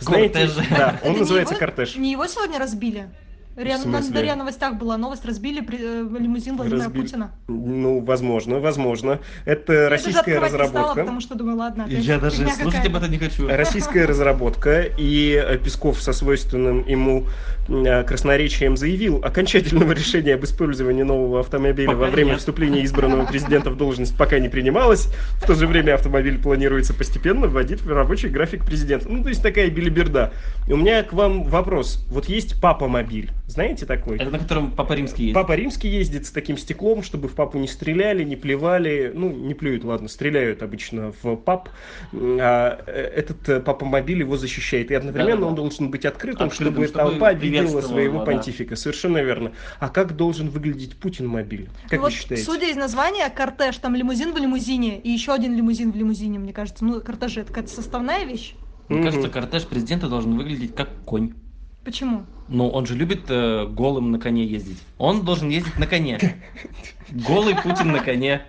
Знаете, 0.00 0.46
Кортеж. 0.46 0.66
да, 0.70 0.98
Это 1.00 1.06
он 1.08 1.12
не 1.14 1.18
называется 1.20 1.54
его- 1.54 1.60
«Кортеж». 1.60 1.96
Не 1.96 2.12
его 2.12 2.26
сегодня 2.26 2.58
разбили? 2.58 3.08
Риа- 3.58 3.76
В 3.78 3.86
На 3.86 3.98
смысле? 4.00 4.14
на 4.14 4.22
РИА 4.22 4.36
Новостях 4.36 4.74
была 4.74 4.96
новость, 4.96 5.24
разбили 5.24 5.60
при- 5.60 5.78
э, 5.80 6.06
лимузин 6.18 6.56
Владимира 6.56 6.84
Разбили. 6.84 7.02
Путина. 7.02 7.30
Ну, 7.48 8.00
возможно, 8.00 8.60
возможно. 8.60 9.18
Это 9.44 9.72
Я 9.72 9.78
даже 9.78 9.90
российская 9.90 10.40
не 10.40 10.46
стала, 10.48 10.62
разработка. 10.62 11.00
потому 11.00 11.20
что 11.20 11.34
думаю, 11.34 11.56
ладно, 11.58 11.84
опять 11.84 12.04
Я 12.04 12.18
даже 12.18 12.48
слушать 12.48 12.86
об 12.86 12.96
этом 12.96 13.10
не 13.10 13.18
хочу. 13.18 13.48
Российская 13.48 14.04
разработка, 14.06 14.82
и 14.82 15.32
э, 15.44 15.58
Песков 15.58 16.00
со 16.00 16.12
свойственным 16.12 16.86
ему 16.86 17.24
красноречием 17.68 18.76
заявил 18.76 19.20
окончательного 19.22 19.92
решения 19.92 20.34
об 20.34 20.44
использовании 20.44 21.02
нового 21.02 21.40
автомобиля 21.40 21.88
Пока 21.88 21.98
во 21.98 22.06
время 22.06 22.30
нет. 22.30 22.38
вступления 22.38 22.84
избранного 22.84 23.26
президента 23.26 23.70
в 23.70 23.76
должность 23.76 24.16
пока 24.16 24.38
не 24.38 24.48
принималось. 24.48 25.08
В 25.34 25.46
то 25.46 25.54
же 25.54 25.66
время 25.66 25.94
автомобиль 25.94 26.38
планируется 26.38 26.94
постепенно 26.94 27.46
вводить 27.46 27.82
в 27.82 27.92
рабочий 27.92 28.28
график 28.28 28.64
президента. 28.64 29.08
Ну, 29.08 29.22
то 29.22 29.28
есть 29.28 29.42
такая 29.42 29.68
билиберда. 29.70 30.32
И 30.66 30.72
у 30.72 30.76
меня 30.76 31.02
к 31.02 31.12
вам 31.12 31.44
вопрос. 31.44 32.04
Вот 32.08 32.26
есть 32.26 32.60
папа-мобиль, 32.60 33.30
знаете 33.46 33.84
такой? 33.84 34.16
Это 34.16 34.30
на 34.30 34.38
котором 34.38 34.70
Папа 34.72 34.94
Римский 34.94 35.24
ездит. 35.24 35.34
Папа 35.34 35.52
Римский 35.52 35.88
ездит 35.88 36.26
с 36.26 36.30
таким 36.30 36.56
стеклом, 36.56 37.02
чтобы 37.02 37.28
в 37.28 37.34
папу 37.34 37.58
не 37.58 37.68
стреляли, 37.68 38.24
не 38.24 38.36
плевали. 38.36 39.12
Ну, 39.14 39.30
не 39.30 39.54
плюют, 39.54 39.84
ладно, 39.84 40.08
стреляют 40.08 40.62
обычно 40.62 41.12
в 41.22 41.36
пап. 41.36 41.68
А 42.12 42.80
э, 42.86 42.92
этот 43.16 43.48
э, 43.48 43.60
папа-мобиль 43.60 44.20
его 44.20 44.36
защищает. 44.36 44.90
И 44.90 44.94
одновременно 44.94 45.32
Да-да-да. 45.32 45.48
он 45.48 45.54
должен 45.54 45.90
быть 45.90 46.04
открытым, 46.04 46.46
Открытым, 46.46 46.72
чтобы, 46.72 46.86
чтобы 46.86 47.10
толпа 47.10 47.32
видела 47.32 47.57
приветствовала 47.58 47.86
своего 47.94 48.14
его, 48.16 48.24
да. 48.24 48.32
понтифика. 48.32 48.76
Совершенно 48.76 49.18
верно. 49.18 49.52
А 49.80 49.88
как 49.88 50.16
должен 50.16 50.50
выглядеть 50.50 50.96
Путин-мобиль? 50.96 51.68
Как 51.84 51.92
Ну 51.92 51.98
вы 51.98 52.02
вот, 52.04 52.12
считаете? 52.12 52.44
судя 52.44 52.70
из 52.70 52.76
названия, 52.76 53.28
кортеж, 53.30 53.76
там 53.78 53.94
лимузин 53.94 54.32
в 54.32 54.36
лимузине 54.36 54.98
и 54.98 55.10
еще 55.10 55.32
один 55.32 55.54
лимузин 55.56 55.92
в 55.92 55.96
лимузине, 55.96 56.38
мне 56.38 56.52
кажется. 56.52 56.84
Ну, 56.84 57.00
кортежи, 57.00 57.40
это 57.40 57.48
какая-то 57.48 57.72
составная 57.74 58.24
вещь. 58.24 58.54
Мне 58.88 58.98
Мгм. 59.00 59.06
кажется, 59.06 59.28
кортеж 59.28 59.66
президента 59.66 60.08
должен 60.08 60.36
выглядеть 60.36 60.74
как 60.74 60.88
конь. 61.04 61.34
Почему? 61.84 62.24
Ну, 62.48 62.68
он 62.68 62.86
же 62.86 62.94
любит 62.94 63.24
э, 63.28 63.66
голым 63.66 64.10
на 64.10 64.18
коне 64.18 64.44
ездить. 64.46 64.78
Он 64.98 65.22
должен 65.24 65.48
ездить 65.48 65.78
на 65.78 65.86
коне. 65.86 66.18
Голый 67.10 67.54
Путин 67.54 67.92
на 67.92 68.00
коне. 68.00 68.42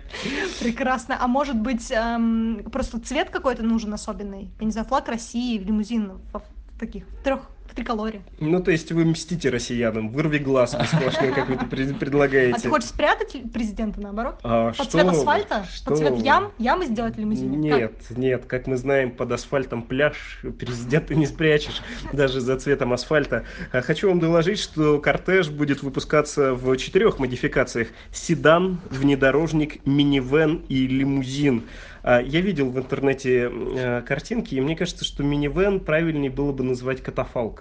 Прекрасно. 0.60 1.16
А 1.20 1.26
может 1.26 1.56
быть, 1.56 1.90
эм, 1.90 2.62
просто 2.70 3.00
цвет 3.00 3.30
какой-то 3.30 3.62
нужен 3.62 3.92
особенный? 3.94 4.50
Я 4.58 4.66
не 4.66 4.72
знаю, 4.72 4.86
флаг 4.86 5.08
России 5.08 5.58
в 5.58 5.64
лимузин 5.66 6.12
в, 6.32 6.42
таких 6.78 7.04
трех 7.24 7.40
в 7.70 7.74
триколоре. 7.74 8.20
Ну, 8.40 8.62
то 8.62 8.70
есть 8.70 8.90
вы 8.92 9.04
мстите 9.04 9.48
россиянам. 9.50 10.10
Вырви 10.10 10.38
глаз 10.38 10.70
сплошной, 10.70 11.32
как 11.32 11.48
вы 11.48 11.54
это 11.54 11.66
пред- 11.66 11.92
А 11.92 11.94
предлагаете. 11.94 12.60
ты 12.60 12.68
хочешь 12.68 12.88
спрятать 12.88 13.36
президента 13.52 14.00
наоборот? 14.00 14.40
А 14.42 14.66
Под 14.68 14.74
что 14.74 14.84
цвет 14.86 15.08
асфальта? 15.08 15.64
что 15.72 15.90
Под 15.90 15.98
цвет 15.98 16.18
ям? 16.18 16.52
Ямы 16.58 16.86
сделать 16.86 17.16
лимузине? 17.16 17.56
Нет, 17.56 17.92
нет, 18.10 18.44
как 18.46 18.66
мы 18.66 18.76
знаем, 18.76 19.10
под 19.12 19.32
асфальтом 19.32 19.82
пляж 19.82 20.40
президента 20.58 21.14
не 21.14 21.26
спрячешь, 21.26 21.80
даже 22.12 22.40
за 22.40 22.58
цветом 22.58 22.92
асфальта. 22.92 23.44
А 23.72 23.80
Хочу 23.82 24.08
вам 24.08 24.20
доложить, 24.20 24.58
что 24.58 24.98
кортеж 24.98 25.48
будет 25.48 25.82
выпускаться 25.82 26.54
в 26.54 26.76
четырех 26.76 27.18
модификациях. 27.18 27.88
Седан, 28.12 28.80
внедорожник, 28.90 29.84
минивэн 29.86 30.64
и 30.68 30.86
лимузин. 30.86 31.64
А, 32.02 32.20
Я 32.22 32.40
видел 32.40 32.70
в 32.70 32.78
интернете 32.78 33.50
э, 33.52 34.02
картинки, 34.06 34.54
и 34.54 34.60
мне 34.60 34.74
кажется, 34.74 35.04
что 35.04 35.22
минивэн 35.22 35.80
правильнее 35.80 36.30
было 36.30 36.50
бы 36.52 36.64
называть 36.64 37.02
катафалк. 37.02 37.59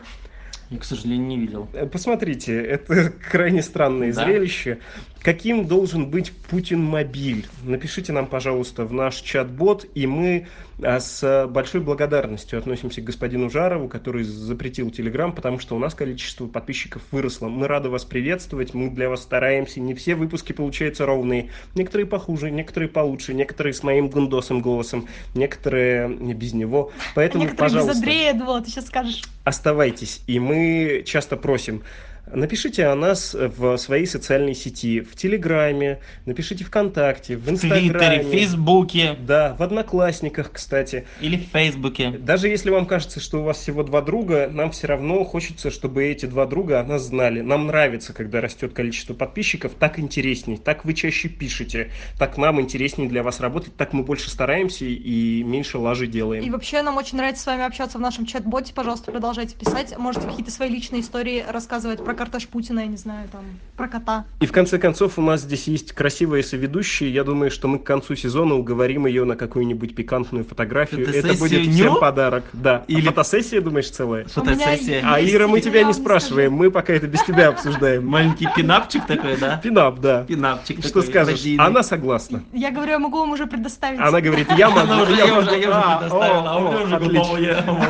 Я, 0.70 0.78
к 0.78 0.84
сожалению, 0.84 1.28
не 1.28 1.38
видел. 1.40 1.68
Э, 1.74 1.88
Посмотрите, 1.88 2.56
это 2.62 3.10
крайне 3.32 3.64
странное 3.64 4.14
Да. 4.14 4.24
зрелище. 4.24 4.80
Каким 5.22 5.66
должен 5.68 6.10
быть 6.10 6.32
Путин-мобиль? 6.50 7.48
Напишите 7.64 8.14
нам, 8.14 8.28
пожалуйста, 8.28 8.86
в 8.86 8.94
наш 8.94 9.16
чат-бот, 9.18 9.86
и 9.96 10.06
мы 10.06 10.48
а, 10.82 11.00
с 11.00 11.48
большой 11.48 11.82
благодарностью 11.82 12.60
относимся 12.60 13.02
к 13.02 13.04
господину 13.04 13.50
Жарову, 13.50 13.88
который 13.88 14.24
запретил 14.24 14.90
Телеграм, 14.92 15.34
потому 15.34 15.60
что 15.60 15.76
у 15.76 15.80
нас 15.80 15.94
количество 15.94 16.48
подписчиков 16.48 17.02
выросло. 17.12 17.48
Мы 17.48 17.68
рады 17.68 17.90
вас 17.90 18.06
приветствовать, 18.06 18.74
мы 18.74 18.90
для 18.90 19.10
вас 19.10 19.22
стараемся. 19.22 19.80
Не 19.80 19.94
все 19.94 20.16
выпуски 20.16 20.54
получаются 20.54 21.06
ровные. 21.06 21.50
Некоторые 21.76 22.08
похуже, 22.08 22.52
некоторые 22.52 22.90
получше, 22.90 23.34
некоторые 23.34 23.74
с 23.74 23.84
моим 23.84 24.10
гундосом 24.10 24.62
голосом, 24.62 25.08
некоторые 25.36 26.08
без 26.10 26.54
него. 26.54 26.92
Поэтому, 27.16 27.44
Некоторые 27.44 27.68
без 27.70 27.74
пожалуйста 27.74 27.98
Андрея, 28.00 28.34
я 28.34 28.34
думала, 28.34 28.62
ты 28.62 28.70
сейчас 28.70 28.88
скажешь. 28.88 29.24
оставайтесь. 29.44 30.22
И 30.28 30.40
мы 30.40 31.04
часто 31.06 31.38
просим, 31.38 31.84
Напишите 32.32 32.86
о 32.86 32.96
нас 32.96 33.34
в 33.34 33.78
своей 33.78 34.06
социальной 34.06 34.54
сети, 34.54 35.02
в 35.02 35.16
Телеграме, 35.16 36.00
напишите 36.26 36.64
ВКонтакте, 36.64 37.36
в 37.38 37.42
В 37.42 37.46
Твиттере, 37.46 37.88
Инстаграме. 37.88 38.24
в 38.24 38.28
Фейсбуке 38.32 39.16
Да, 39.20 39.56
в 39.58 39.64
Одноклассниках, 39.64 40.52
кстати. 40.52 41.08
или 41.22 41.38
в 41.38 41.52
Фейсбуке. 41.52 42.12
Даже 42.12 42.48
если 42.48 42.70
вам 42.70 42.86
кажется, 42.86 43.20
что 43.20 43.40
у 43.40 43.44
вас 43.44 43.58
всего 43.58 43.84
два 43.84 44.02
друга, 44.02 44.48
нам 44.52 44.72
все 44.72 44.88
равно 44.88 45.24
хочется, 45.24 45.72
чтобы 45.72 46.06
эти 46.06 46.26
два 46.28 46.46
друга 46.46 46.80
о 46.80 46.84
нас 46.84 47.04
знали. 47.04 47.42
Нам 47.42 47.68
нравится, 47.68 48.14
когда 48.14 48.42
растет 48.42 48.74
количество 48.74 49.14
подписчиков, 49.14 49.72
так 49.80 49.98
интересней, 50.00 50.58
так 50.58 50.86
вы 50.86 50.94
чаще 50.94 51.30
пишете, 51.30 51.92
так 52.20 52.38
нам 52.38 52.62
интереснее 52.62 53.10
для 53.10 53.24
вас 53.24 53.40
работать, 53.40 53.76
так 53.76 53.94
мы 53.94 54.04
больше 54.04 54.30
стараемся 54.30 54.86
и 54.86 55.44
меньше 55.44 55.78
лажи 55.80 56.06
делаем. 56.08 56.44
И 56.44 56.50
вообще 56.50 56.82
нам 56.84 56.98
очень 56.98 57.18
нравится 57.18 57.44
с 57.44 57.46
вами 57.48 57.64
общаться 57.66 57.98
в 57.98 58.02
нашем 58.02 58.26
чат-боте. 58.26 58.74
Пожалуйста, 58.74 59.12
продолжайте 59.12 59.56
писать. 59.56 59.98
Можете 59.98 60.28
какие-то 60.28 60.52
свои 60.52 60.70
личные 60.70 61.02
истории 61.02 61.44
рассказывать 61.50 62.04
про 62.04 62.14
карташ 62.20 62.50
Путина, 62.50 62.82
я 62.82 62.88
не 62.88 62.98
знаю, 62.98 63.30
там, 63.32 63.46
про 63.78 63.88
кота. 63.88 64.26
И 64.42 64.46
в 64.46 64.52
конце 64.52 64.78
концов 64.78 65.18
у 65.18 65.22
нас 65.22 65.40
здесь 65.40 65.70
есть 65.70 65.94
красивая 65.94 66.44
соведущая. 66.44 67.08
Я 67.08 67.24
думаю, 67.24 67.50
что 67.50 67.70
мы 67.70 67.80
к 67.80 67.86
концу 67.86 68.14
сезона 68.18 68.56
уговорим 68.56 69.06
ее 69.06 69.24
на 69.24 69.38
какую-нибудь 69.38 69.96
пикантную 69.96 70.44
фотографию. 70.44 71.08
Это 71.08 71.34
будет 71.36 71.66
ню? 71.66 71.72
всем 71.72 71.96
подарок. 71.98 72.44
Да. 72.52 72.84
Или- 72.90 73.08
А 73.08 73.12
фотосессия, 73.12 73.62
думаешь, 73.62 73.90
целая? 73.90 74.26
Фотосессия. 74.26 75.02
А 75.06 75.22
Ира, 75.22 75.48
мы 75.48 75.62
тебя 75.62 75.84
не 75.84 75.94
спрашиваем, 75.94 76.52
мы 76.52 76.70
пока 76.72 76.92
это 76.92 77.08
без 77.08 77.24
тебя 77.24 77.48
обсуждаем. 77.48 78.06
Маленький 78.06 78.50
пинапчик 78.54 79.06
такой, 79.08 79.38
да? 79.38 79.56
Пинап, 79.64 80.02
да. 80.02 80.26
Пинапчик 80.26 80.86
Что 80.86 81.02
скажешь? 81.02 81.46
Она 81.58 81.84
согласна. 81.84 82.44
Я 82.52 82.72
говорю, 82.72 82.92
я 82.92 83.00
могу 83.00 83.20
вам 83.20 83.32
уже 83.32 83.46
предоставить. 83.48 84.02
Она 84.02 84.20
говорит, 84.20 84.48
я 84.58 84.70
могу. 84.70 84.82
Она 84.82 85.04
уже, 85.04 85.16
я 85.16 85.40
уже, 85.40 85.52
А, 85.72 86.00
предоставила, 86.00 86.52
а 86.52 86.84
уже 86.84 86.96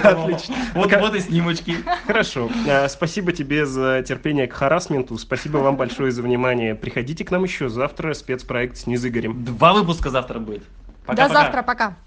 отлично. 0.06 0.56
вот 0.76 1.16
и 1.16 1.20
снимочки. 1.20 1.78
Хорошо. 2.06 2.48
А, 2.68 2.88
Спасибо 2.88 3.32
тебе 3.32 3.66
за 3.66 4.04
терпение 4.08 4.19
к 4.48 4.54
харасменту. 4.54 5.18
Спасибо 5.18 5.58
вам 5.58 5.76
большое 5.76 6.12
за 6.12 6.22
внимание. 6.22 6.76
Приходите 6.76 7.26
к 7.26 7.32
нам 7.32 7.44
еще 7.44 7.70
завтра. 7.70 8.14
Спецпроект 8.14 8.78
с 8.78 8.88
Низыгорем. 8.88 9.44
Два 9.44 9.74
выпуска 9.74 10.10
завтра 10.10 10.40
будет. 10.40 10.62
До 10.62 11.16
Пока-пока. 11.16 11.34
завтра, 11.34 11.64
пока. 11.64 11.98